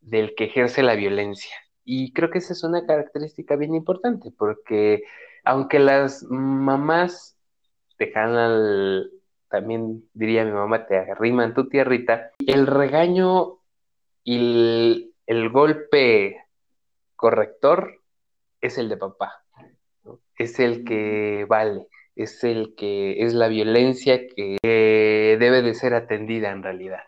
[0.00, 1.56] del que ejerce la violencia.
[1.84, 5.02] Y creo que esa es una característica bien importante, porque
[5.42, 7.36] aunque las mamás
[7.98, 9.10] dejan al,
[9.48, 13.58] también diría mi mamá, te arriman tu tierrita, el regaño
[14.24, 16.36] y el, golpe
[17.16, 18.02] corrector
[18.60, 19.44] es el de papá,
[20.36, 26.50] es el que vale, es el que es la violencia que debe de ser atendida
[26.50, 27.02] en realidad.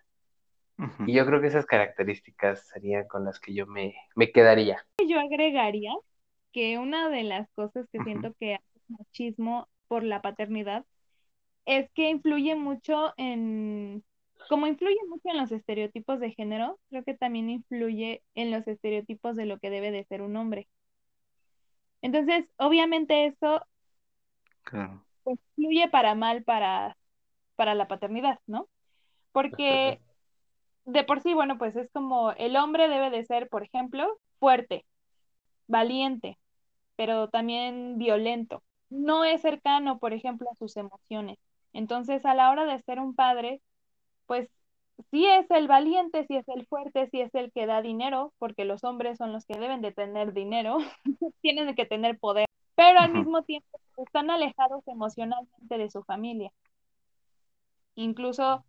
[1.07, 3.95] Y yo creo que esas características serían con las que yo me,
[4.33, 4.87] quedaría.
[5.07, 5.93] Yo agregaría
[6.53, 10.85] que una de las cosas que siento que hace machismo por la paternidad
[11.71, 14.03] es que influye mucho en,
[14.49, 19.37] como influye mucho en los estereotipos de género, creo que también influye en los estereotipos
[19.37, 20.69] de lo que debe de ser un hombre.
[22.03, 23.63] Entonces, obviamente eso
[25.23, 26.97] pues, influye para mal para,
[27.55, 28.69] para la paternidad, ¿no?
[29.31, 30.01] Porque
[30.87, 34.85] de por sí, bueno, pues es como el hombre debe de ser, por ejemplo, fuerte,
[35.69, 36.37] valiente,
[36.97, 38.65] pero también violento.
[38.89, 41.39] No es cercano, por ejemplo, a sus emociones.
[41.73, 43.61] Entonces, a la hora de ser un padre,
[44.27, 44.49] pues
[45.11, 48.65] sí es el valiente, sí es el fuerte, sí es el que da dinero, porque
[48.65, 50.79] los hombres son los que deben de tener dinero,
[51.43, 56.53] tienen que tener poder, pero al mismo tiempo están alejados emocionalmente de su familia.
[57.95, 58.65] Incluso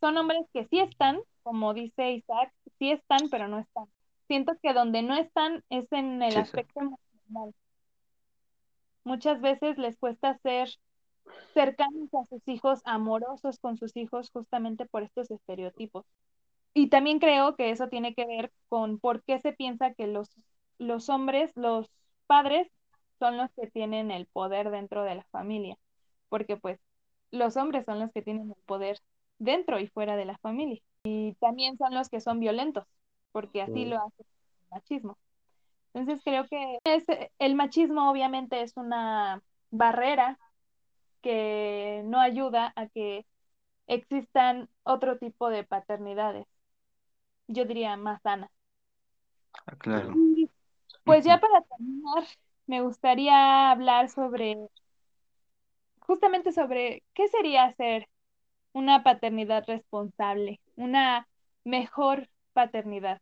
[0.00, 3.86] son hombres que sí están, como dice Isaac, sí están, pero no están.
[4.26, 7.54] Siento que donde no están es en el aspecto emocional.
[9.04, 10.68] Muchas veces les cuesta ser
[11.54, 16.04] cercanos a sus hijos, amorosos con sus hijos, justamente por estos estereotipos.
[16.74, 20.28] Y también creo que eso tiene que ver con por qué se piensa que los,
[20.78, 21.90] los hombres, los
[22.26, 22.68] padres,
[23.18, 25.78] son los que tienen el poder dentro de la familia,
[26.28, 26.78] porque pues
[27.30, 29.00] los hombres son los que tienen el poder
[29.38, 30.82] dentro y fuera de la familia.
[31.04, 32.84] Y también son los que son violentos,
[33.32, 35.16] porque así lo hace el machismo.
[35.94, 36.78] Entonces creo que
[37.38, 40.38] el machismo obviamente es una barrera
[41.26, 43.26] que no ayuda a que
[43.88, 46.46] existan otro tipo de paternidades.
[47.48, 48.48] Yo diría más sanas.
[49.66, 50.14] Ah, claro.
[51.02, 52.24] pues ya para terminar,
[52.68, 54.56] me gustaría hablar sobre,
[55.98, 58.06] justamente sobre qué sería ser
[58.72, 61.26] una paternidad responsable, una
[61.64, 63.20] mejor paternidad.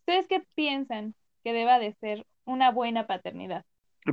[0.00, 3.64] ¿Ustedes qué piensan que deba de ser una buena paternidad?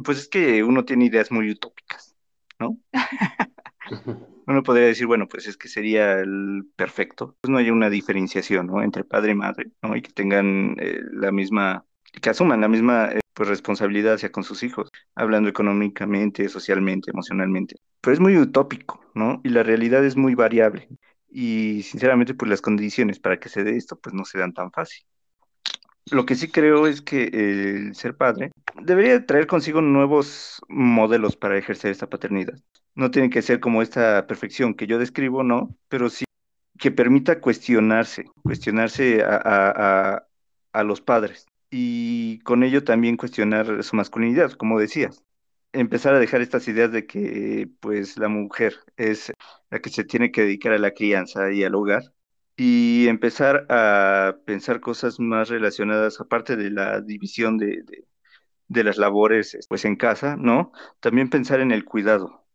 [0.06, 2.16] Pues es que uno tiene ideas muy utópicas.
[2.60, 2.78] ¿No?
[4.48, 7.36] Uno podría decir, bueno, pues es que sería el perfecto.
[7.42, 8.82] Pues no hay una diferenciación, ¿no?
[8.82, 9.96] Entre padre y madre, ¿no?
[9.96, 11.86] Y que tengan eh, la misma,
[12.22, 17.76] que asuman la misma eh, pues, responsabilidad hacia con sus hijos, hablando económicamente, socialmente, emocionalmente.
[18.02, 19.42] Pero es muy utópico, ¿no?
[19.44, 20.88] Y la realidad es muy variable.
[21.30, 24.72] Y sinceramente, pues las condiciones para que se dé esto, pues no se dan tan
[24.72, 25.06] fácil.
[26.12, 31.58] Lo que sí creo es que el ser padre debería traer consigo nuevos modelos para
[31.58, 32.58] ejercer esta paternidad.
[32.96, 36.26] No tiene que ser como esta perfección que yo describo, no, pero sí
[36.78, 40.24] que permita cuestionarse, cuestionarse a,
[40.74, 45.24] a los padres y con ello también cuestionar su masculinidad, como decías.
[45.72, 49.32] Empezar a dejar estas ideas de que pues la mujer es
[49.70, 52.04] la que se tiene que dedicar a la crianza y al hogar
[52.60, 57.86] y empezar a pensar cosas más relacionadas, aparte de la división de,
[58.68, 60.74] las labores pues en casa, ¿no?
[61.00, 62.46] También pensar en el cuidado,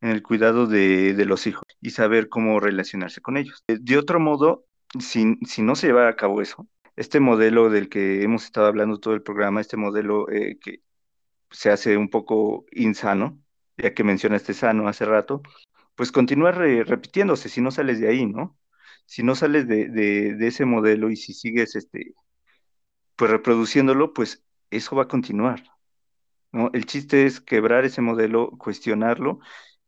[0.00, 3.64] en el cuidado de, los hijos y saber cómo relacionarse con ellos.
[3.68, 4.66] Eh, de otro modo,
[5.00, 9.00] si, si no se lleva a cabo eso, este modelo del que hemos estado hablando
[9.00, 10.82] todo el programa, este modelo eh, que
[11.50, 13.40] se hace un poco insano,
[13.76, 15.42] ya que mencionaste sano hace rato,
[15.96, 18.56] pues continúa repitiéndose si no sales de ahí, ¿no?
[19.06, 22.14] Si no sales de, ese modelo y si sigues este,
[23.16, 25.64] pues reproduciéndolo, pues eso va a continuar.
[26.52, 26.70] ¿no?
[26.72, 29.40] El chiste es quebrar ese modelo, cuestionarlo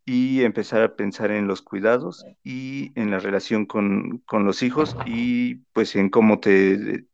[0.05, 4.97] y empezar a pensar en los cuidados y en la relación con, con los hijos
[5.07, 7.07] y pues en cómo te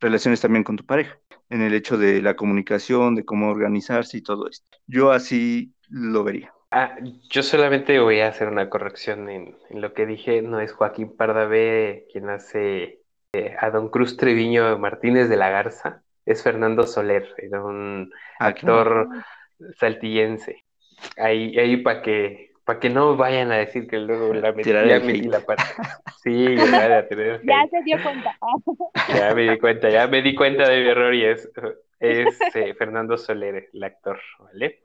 [0.00, 1.18] relaciones también con tu pareja,
[1.50, 4.66] en el hecho de la comunicación, de cómo organizarse y todo esto.
[4.86, 6.52] Yo así lo vería.
[6.72, 6.96] Ah,
[7.28, 10.40] yo solamente voy a hacer una corrección en, lo que dije.
[10.42, 13.00] No es Joaquín Pardavé quien hace
[13.32, 16.02] eh, a Don Cruz Treviño Martínez de la Garza.
[16.24, 19.08] Es Fernando Soler, era un ah, actor
[19.78, 20.64] saltillense.
[21.16, 25.00] Ahí, ahí para que para que no vayan a decir que luego la metí, ya
[25.00, 25.64] metí la parte.
[26.22, 27.04] Sí, ya,
[27.42, 28.38] ya se dio cuenta.
[29.08, 31.50] ya me di cuenta, ya me di cuenta de mi error y es
[31.98, 34.82] es eh, Fernando Soler, el actor, ¿vale?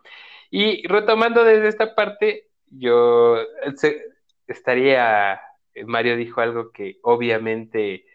[0.57, 3.35] Y retomando desde esta parte, yo
[4.47, 5.41] estaría,
[5.85, 8.05] Mario dijo algo que obviamente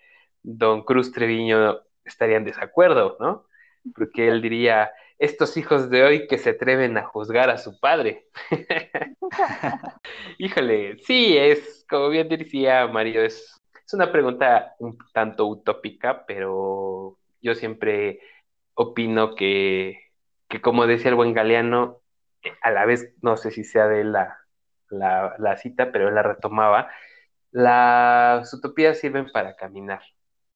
[0.42, 3.44] don Cruz Treviño estaría en desacuerdo, ¿no?
[3.94, 8.28] Porque él diría, estos hijos de hoy que se atreven a juzgar a su padre.
[10.38, 17.18] Híjole, sí, es, como bien decía Mario, es, es una pregunta un tanto utópica, pero
[17.42, 18.20] yo siempre
[18.72, 20.04] opino que,
[20.48, 21.99] que, como decía el buen Galeano,
[22.62, 24.38] a la vez, no sé si sea de la,
[24.90, 26.90] la, la cita, pero él la retomaba,
[27.52, 30.02] las utopías sirven para caminar.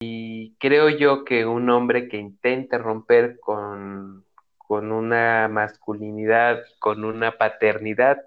[0.00, 4.24] Y creo yo que un hombre que intente romper con,
[4.58, 8.18] con una masculinidad, con una paternidad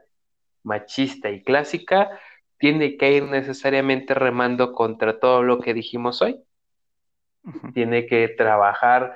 [0.63, 2.09] machista y clásica,
[2.59, 6.43] tiene que ir necesariamente remando contra todo lo que dijimos hoy.
[7.73, 9.15] Tiene que trabajar.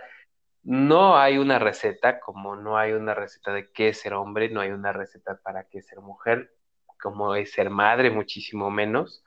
[0.63, 4.71] No hay una receta, como no hay una receta de qué ser hombre, no hay
[4.71, 6.53] una receta para qué ser mujer,
[7.01, 9.23] como es ser madre, muchísimo menos,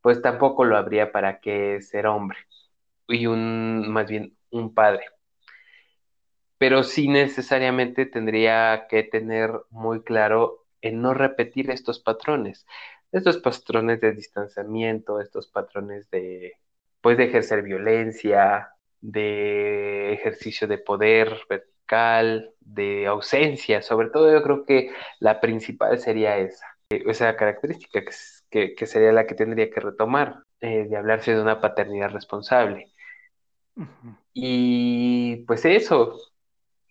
[0.00, 2.38] pues tampoco lo habría para qué ser hombre
[3.08, 5.04] y un, más bien, un padre.
[6.58, 12.66] Pero sí necesariamente tendría que tener muy claro en no repetir estos patrones,
[13.12, 16.54] estos patrones de distanciamiento, estos patrones de,
[17.02, 18.70] pues, de ejercer violencia,
[19.00, 24.90] de ejercicio de poder vertical, de ausencia, sobre todo yo creo que
[25.20, 28.02] la principal sería esa, esa característica
[28.50, 32.92] que, que, sería la que tendría que retomar, eh, de hablarse de una paternidad responsable.
[34.32, 36.18] Y pues eso,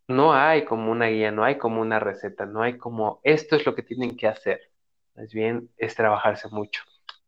[0.07, 3.65] no hay como una guía, no hay como una receta, no hay como esto es
[3.65, 4.61] lo que tienen que hacer.
[5.15, 6.83] Más bien es trabajarse mucho.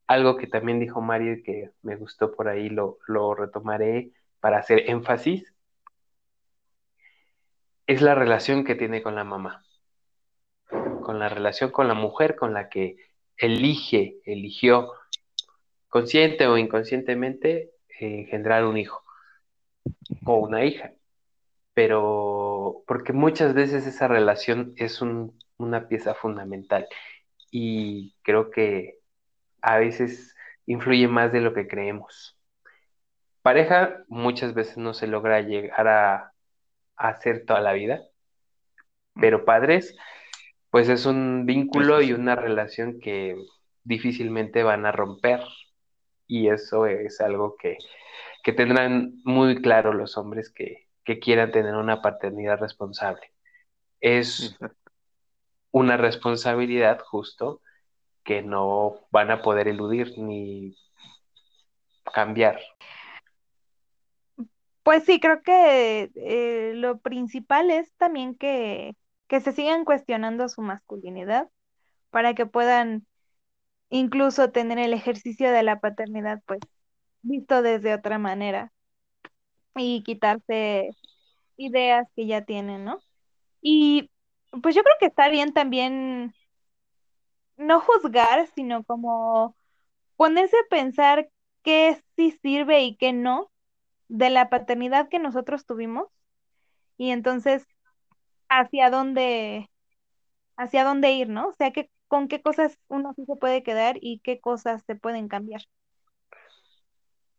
[0.08, 4.60] Algo que también dijo Mario y que me gustó por ahí, lo, lo retomaré para
[4.60, 5.54] hacer énfasis,
[7.88, 9.66] es la relación que tiene con la mamá,
[10.70, 12.98] con la relación con la mujer con la que
[13.38, 14.92] elige, eligió,
[15.88, 19.04] consciente o inconscientemente, engendrar un hijo
[20.26, 20.92] o una hija
[21.78, 26.88] pero porque muchas veces esa relación es una pieza fundamental
[27.52, 28.98] y creo que
[29.62, 30.36] a veces
[30.66, 32.37] influye más de lo que creemos.
[33.48, 36.34] Pareja muchas veces no se logra llegar a,
[36.98, 38.02] hacer toda la vida,
[39.14, 39.96] pero padres,
[40.70, 43.38] pues es un vínculo y una relación que
[43.86, 45.40] difícilmente van a romper
[46.28, 47.78] y eso es algo que,
[48.44, 53.32] que tendrán muy claro los hombres que, que quieran tener una paternidad responsable.
[54.02, 54.60] Es
[55.72, 57.62] una responsabilidad justo
[58.26, 60.76] que no van a poder eludir ni
[62.14, 62.60] cambiar.
[64.88, 68.96] Pues sí, creo que eh, lo principal es también que,
[69.28, 71.50] que se sigan cuestionando su masculinidad
[72.10, 73.06] para que puedan
[73.90, 76.62] incluso tener el ejercicio de la paternidad pues
[77.22, 78.72] visto desde otra manera
[79.76, 80.92] y quitarse
[81.58, 83.00] ideas que ya tienen, ¿no?
[83.62, 84.10] Y
[84.64, 86.34] pues yo creo que está bien también
[87.58, 89.54] no juzgar, sino como
[90.16, 91.30] ponerse a pensar
[91.64, 93.52] qué sí sirve y qué no
[94.08, 96.08] de la paternidad que nosotros tuvimos
[96.98, 97.66] y entonces
[98.50, 99.70] hacia dónde
[100.56, 101.50] hacia dónde ir, ¿no?
[101.50, 104.96] O sea, que con qué cosas uno sí se puede quedar y qué cosas se
[104.96, 105.62] pueden cambiar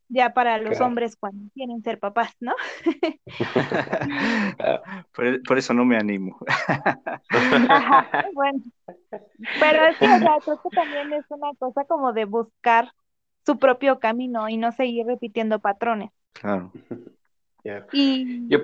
[0.08, 2.54] ya para los hombres cuando quieren ser papás, ¿no?
[5.46, 6.38] por, eso no me animo.
[8.34, 8.62] bueno,
[9.60, 12.92] pero sí, o sea, creo que también es una cosa como de buscar
[13.44, 16.10] su propio camino y no seguir repitiendo patrones.
[16.32, 16.72] Claro.
[17.92, 18.48] Y...
[18.48, 18.60] Yo,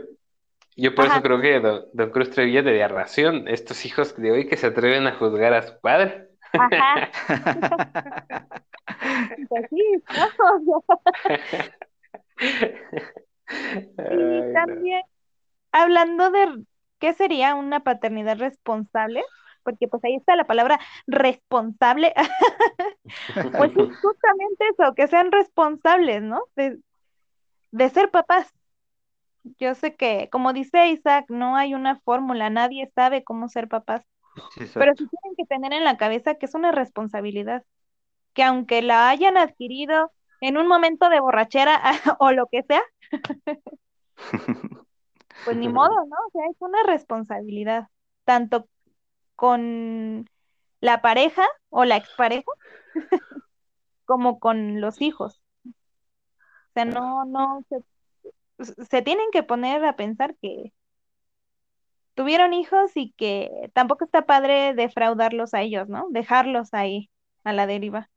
[0.76, 4.48] yo por eso creo que don, don Cruz Trevilla de ración, estos hijos de hoy
[4.48, 6.30] que se atreven a juzgar a su padre.
[6.52, 7.10] Ajá.
[9.48, 9.66] Pues
[14.10, 15.02] y también,
[15.72, 16.64] hablando de
[16.98, 19.22] qué sería una paternidad responsable,
[19.62, 22.14] porque pues ahí está la palabra responsable,
[23.56, 26.42] pues justamente eso, que sean responsables, ¿no?
[26.56, 26.78] De,
[27.74, 28.52] de ser papás.
[29.58, 34.02] Yo sé que, como dice Isaac, no hay una fórmula, nadie sabe cómo ser papás,
[34.74, 37.64] pero sí tienen que tener en la cabeza que es una responsabilidad
[38.32, 41.80] que aunque la hayan adquirido en un momento de borrachera
[42.20, 42.82] o lo que sea,
[45.44, 46.16] pues ni modo, ¿no?
[46.26, 47.88] O sea, es una responsabilidad,
[48.24, 48.68] tanto
[49.34, 50.28] con
[50.80, 52.50] la pareja o la expareja,
[54.04, 55.43] como con los hijos.
[56.74, 60.72] Sea, no, no, se, se tienen que poner a pensar que
[62.14, 66.06] tuvieron hijos y que tampoco está padre defraudarlos a ellos, ¿no?
[66.10, 67.10] Dejarlos ahí
[67.44, 68.10] a la deriva.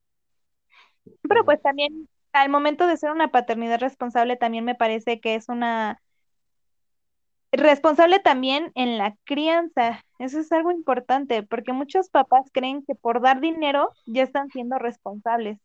[1.28, 5.50] Pero pues también al momento de ser una paternidad responsable también me parece que es
[5.50, 6.02] una
[7.52, 10.04] responsable también en la crianza.
[10.20, 14.78] Eso es algo importante porque muchos papás creen que por dar dinero ya están siendo
[14.78, 15.60] responsables,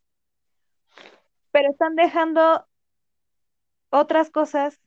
[1.51, 2.67] pero están dejando
[3.93, 4.81] otras cosas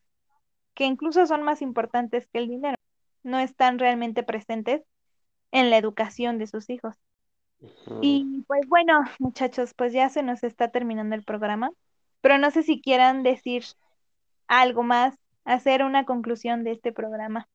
[0.73, 2.75] que incluso son más importantes que el dinero.
[3.23, 4.83] No están realmente presentes
[5.51, 6.95] en la educación de sus hijos.
[8.01, 11.71] Y pues bueno, muchachos, pues ya se nos está terminando el programa,
[12.19, 13.63] pero no sé si quieran decir
[14.47, 17.47] algo más, hacer una conclusión de este programa.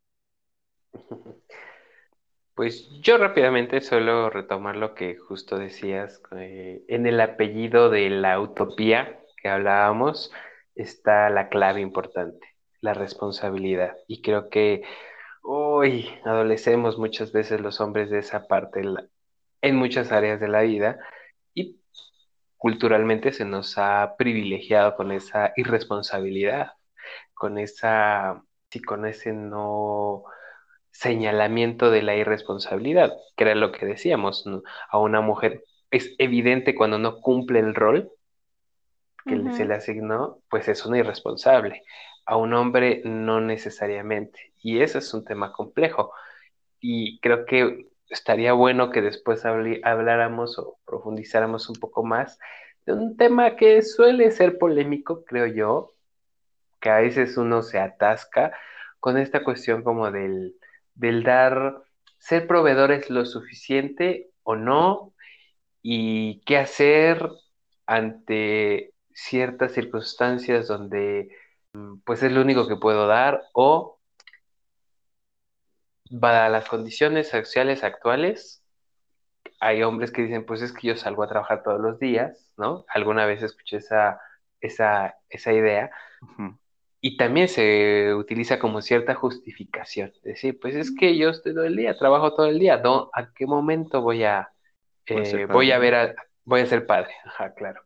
[2.52, 8.38] Pues yo rápidamente suelo retomar lo que justo decías, eh, en el apellido de la
[8.38, 10.30] utopía que hablábamos
[10.82, 12.46] está la clave importante,
[12.80, 13.96] la responsabilidad.
[14.06, 14.82] Y creo que
[15.42, 18.82] hoy adolecemos muchas veces los hombres de esa parte
[19.62, 20.98] en muchas áreas de la vida
[21.54, 21.80] y
[22.56, 26.72] culturalmente se nos ha privilegiado con esa irresponsabilidad,
[27.34, 28.42] con esa,
[28.86, 30.24] con ese no
[30.90, 34.44] señalamiento de la irresponsabilidad, que era lo que decíamos,
[34.90, 38.10] a una mujer es evidente cuando no cumple el rol
[39.24, 41.82] que se le asignó, pues es una irresponsable.
[42.26, 44.52] A un hombre no necesariamente.
[44.62, 46.12] Y ese es un tema complejo.
[46.80, 52.38] Y creo que estaría bueno que después habláramos o profundizáramos un poco más
[52.86, 55.92] de un tema que suele ser polémico, creo yo,
[56.80, 58.52] que a veces uno se atasca
[59.00, 60.56] con esta cuestión como del
[61.00, 61.82] del dar,
[62.18, 65.14] ser proveedores lo suficiente o no,
[65.82, 67.26] y qué hacer
[67.86, 68.92] ante
[69.28, 71.28] ciertas circunstancias donde
[71.72, 73.98] mm, pues es lo único que puedo dar o
[76.20, 78.64] para las condiciones sociales actuales
[79.60, 82.84] hay hombres que dicen pues es que yo salgo a trabajar todos los días, ¿no?
[82.88, 84.20] Alguna vez escuché esa,
[84.60, 85.90] esa, esa idea
[87.02, 90.12] y también se utiliza como cierta justificación.
[90.16, 93.32] Es decir, pues es que yo estoy todo el día, trabajo todo el día, ¿a
[93.34, 94.50] qué momento voy a,
[95.06, 96.14] eh, voy a ver, a,
[96.44, 97.12] voy a ser padre?
[97.24, 97.82] Ajá, claro.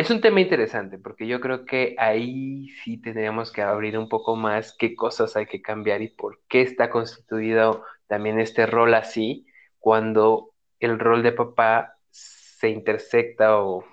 [0.00, 4.34] Es un tema interesante porque yo creo que ahí sí tendríamos que abrir un poco
[4.34, 9.46] más qué cosas hay que cambiar y por qué está constituido también este rol así
[9.78, 13.84] cuando el rol de papá se intersecta o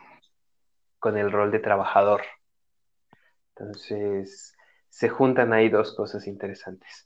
[0.97, 2.21] con el rol de trabajador.
[3.53, 4.55] Entonces,
[4.87, 7.05] se juntan ahí dos cosas interesantes.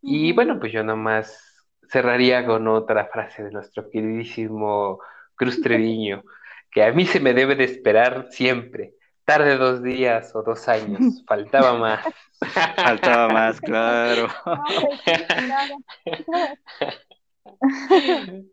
[0.00, 4.98] Y bueno, pues yo nomás cerraría con otra frase de nuestro queridísimo
[5.36, 6.24] Cruz Treviño,
[6.72, 8.94] que a mí se me debe de esperar siempre.
[9.24, 12.04] Tarde dos días o dos años, faltaba más.
[12.76, 14.28] Faltaba más, claro.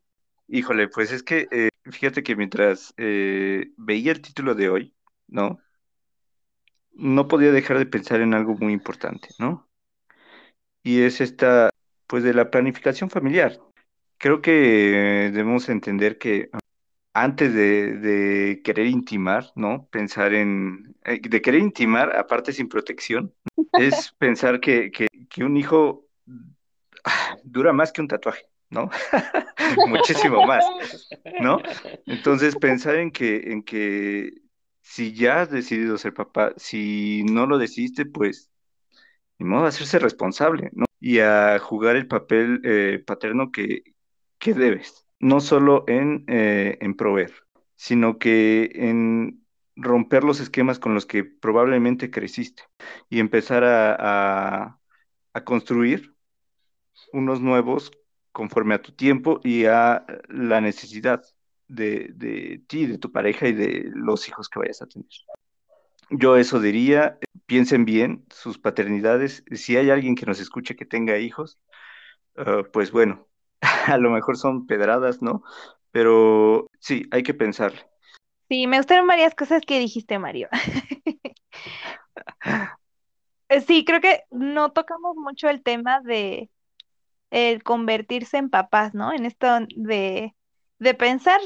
[0.47, 4.93] Híjole, pues es que eh, fíjate que mientras eh, veía el título de hoy,
[5.27, 5.59] ¿no?
[6.99, 9.67] no podía dejar de pensar en algo muy importante, ¿no?
[10.83, 11.69] Y es esta,
[12.07, 13.59] pues de la planificación familiar.
[14.17, 14.51] Creo que
[15.31, 16.49] debemos entender que
[17.13, 19.87] antes de, querer intimar, ¿no?
[19.91, 23.33] Pensar en, eh, de querer intimar, aparte sin protección,
[23.73, 24.91] es pensar que,
[25.37, 26.05] un hijo
[27.43, 28.89] dura más que un tatuaje, ¿no?
[29.87, 30.65] Muchísimo más,
[31.41, 31.61] ¿no?
[32.05, 34.31] Entonces pensar en que, en que
[34.81, 38.49] si ya has decidido ser papá, si no lo decidiste, pues
[39.37, 40.85] ni modo de hacerse responsable, ¿no?
[40.99, 43.83] Y a jugar el papel eh, paterno que,
[44.37, 47.33] que, debes, no solo en, eh, en proveer,
[47.75, 49.45] sino que en
[49.75, 52.63] romper los esquemas con los que probablemente creciste
[53.09, 54.79] y empezar a,
[55.33, 56.15] a construir
[57.13, 57.91] unos nuevos
[58.31, 61.23] conforme a tu tiempo y a la necesidad
[61.67, 65.07] de, ti, de tu pareja y de los hijos que vayas a tener.
[66.09, 69.43] Yo eso diría, piensen bien sus paternidades.
[69.51, 71.59] Si hay alguien que nos escuche que tenga hijos,
[72.35, 73.27] ah, pues bueno,
[73.87, 75.43] a lo mejor son pedradas, ¿no?
[75.91, 77.73] Pero sí, hay que pensar.
[78.49, 80.49] Sí, me gustaron varias cosas que dijiste, Mario.
[83.67, 86.49] sí, creo que no tocamos mucho el tema de
[87.31, 89.13] el convertirse en papás, ¿no?
[89.13, 90.35] En esto de,
[90.79, 91.39] de pensar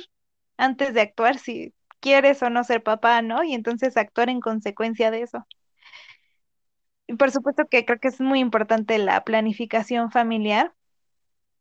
[0.57, 3.43] antes de actuar si quieres o no ser papá, ¿no?
[3.43, 5.45] Y entonces actuar en consecuencia de eso.
[7.07, 10.73] Y por supuesto que creo que es muy importante la planificación familiar.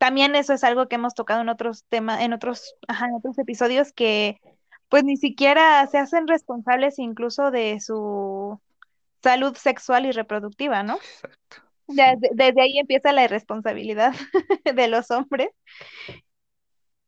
[0.03, 3.39] También eso es algo que hemos tocado en otros temas, en otros, ajá, en otros
[3.39, 4.41] episodios que
[4.89, 8.61] pues ni siquiera se hacen responsables incluso de su
[9.23, 10.97] salud sexual y reproductiva, ¿no?
[10.97, 11.59] Exacto.
[11.87, 14.13] Desde, desde ahí empieza la irresponsabilidad
[14.75, 15.51] de los hombres.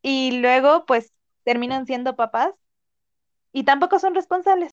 [0.01, 1.11] Y luego, pues,
[1.43, 2.53] terminan siendo papás
[3.51, 4.71] y tampoco son responsables.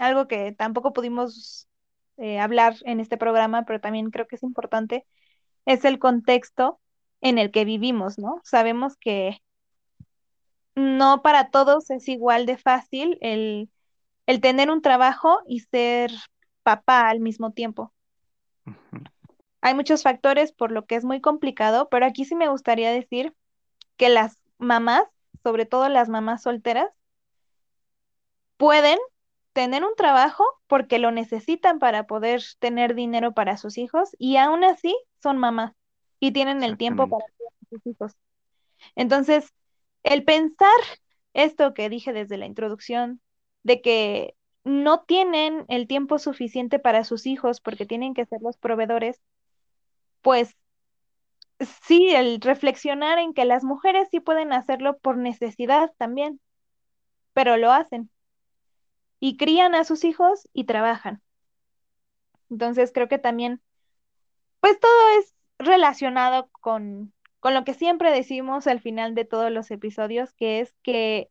[0.00, 1.68] Algo que tampoco pudimos
[2.16, 5.06] eh, hablar en este programa, pero también creo que es importante,
[5.64, 6.80] es el contexto
[7.20, 8.40] en el que vivimos, ¿no?
[8.44, 9.38] Sabemos que
[10.74, 13.70] no para todos es igual de fácil el,
[14.26, 16.12] el tener un trabajo y ser
[16.62, 17.92] papá al mismo tiempo.
[19.62, 23.34] Hay muchos factores por lo que es muy complicado, pero aquí sí me gustaría decir
[23.96, 25.04] que las mamás,
[25.42, 26.90] sobre todo las mamás solteras,
[28.56, 28.98] pueden
[29.52, 34.64] tener un trabajo porque lo necesitan para poder tener dinero para sus hijos y aún
[34.64, 35.72] así son mamás
[36.20, 37.24] y tienen el tiempo para
[37.70, 38.12] sus hijos.
[38.94, 39.52] Entonces,
[40.02, 40.70] el pensar
[41.36, 43.20] esto que dije desde la introducción,
[43.62, 48.56] de que no tienen el tiempo suficiente para sus hijos porque tienen que ser los
[48.56, 49.20] proveedores,
[50.22, 50.56] pues
[51.84, 56.40] sí, el reflexionar en que las mujeres sí pueden hacerlo por necesidad también,
[57.32, 58.10] pero lo hacen.
[59.20, 61.22] Y crían a sus hijos y trabajan.
[62.50, 63.60] Entonces creo que también,
[64.60, 69.70] pues todo es relacionado con, con lo que siempre decimos al final de todos los
[69.70, 71.30] episodios, que es que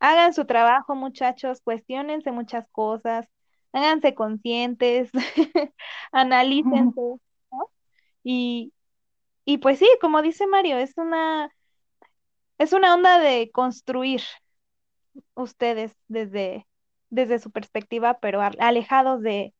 [0.00, 3.28] hagan su trabajo, muchachos, cuestionense muchas cosas,
[3.72, 5.10] háganse conscientes,
[6.12, 7.00] analícense,
[7.50, 7.70] ¿no?
[8.24, 8.72] Y,
[9.44, 11.50] y pues sí, como dice Mario, es una,
[12.58, 14.22] es una onda de construir
[15.34, 16.66] ustedes desde,
[17.10, 19.54] desde su perspectiva, pero alejados de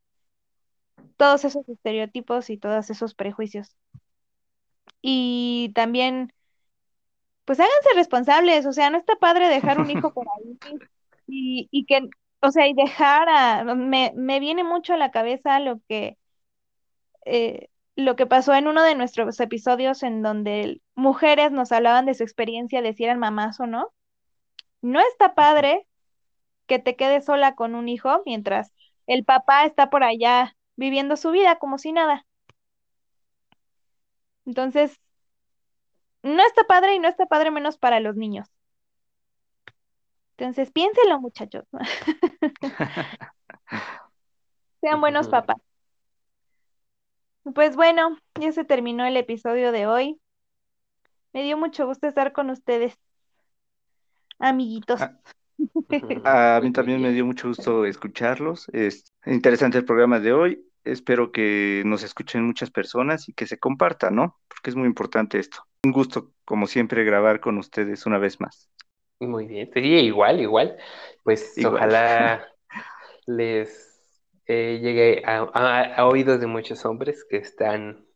[1.17, 3.77] todos esos estereotipos y todos esos prejuicios.
[5.03, 6.33] Y también,
[7.45, 10.59] pues háganse responsables, o sea, no está padre dejar un hijo por ahí
[11.27, 12.09] y, y que,
[12.41, 16.19] o sea, y dejar a, me, me viene mucho a la cabeza lo que,
[17.25, 22.15] eh, lo que pasó en uno de nuestros episodios en donde mujeres nos hablaban de
[22.15, 23.93] su experiencia de si eran mamás o no.
[24.83, 25.87] No está padre
[26.69, 28.73] que te quedes sola con un hijo mientras
[29.09, 32.25] el papá está por allá viviendo su vida como si nada.
[34.47, 34.99] Entonces,
[36.23, 38.49] no está padre y no está padre menos para los niños.
[40.37, 41.65] Entonces, piénselo, muchachos.
[44.81, 45.57] Sean buenos papás.
[47.55, 50.21] Pues bueno, ya se terminó el episodio de hoy.
[51.33, 52.97] Me dio mucho gusto estar con ustedes,
[54.39, 55.03] amiguitos.
[55.03, 55.19] Ah,
[56.25, 58.69] a mí también me dio mucho gusto escucharlos.
[58.73, 63.59] Es interesante el programa de hoy espero que nos escuchen muchas personas y que se
[63.59, 64.39] comparta, ¿no?
[64.49, 65.59] Porque es muy importante esto.
[65.85, 68.71] Un gusto, como siempre, grabar con ustedes una vez más.
[69.21, 70.77] Muy bien, sería igual, igual.
[71.23, 72.47] Pues ojalá
[73.27, 74.13] les
[74.47, 78.07] eh, llegue a, oídos de muchos hombres que están,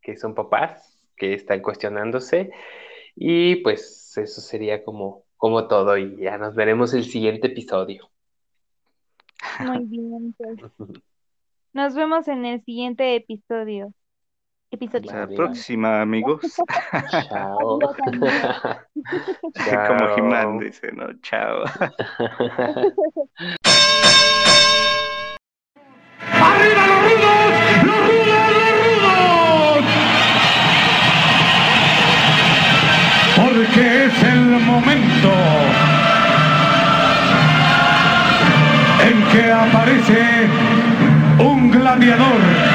[0.00, 2.50] que son papás, que están cuestionándose.
[3.14, 5.98] Y pues eso sería como, como todo.
[5.98, 8.08] Y ya nos veremos el siguiente episodio.
[9.58, 10.60] Muy bien, pues.
[11.72, 13.92] Nos vemos en el siguiente episodio.
[14.70, 15.10] Episodio.
[15.10, 16.42] Hasta la próxima, amigos.
[17.28, 17.80] Chao.
[19.88, 21.08] Como Jimán dice, ¿no?
[21.22, 21.64] Chao.
[26.20, 27.20] ¡Arriba los rudos!
[27.20, 27.71] ¡Los rudos,
[39.32, 40.46] que aparece
[41.38, 42.72] un gladiador.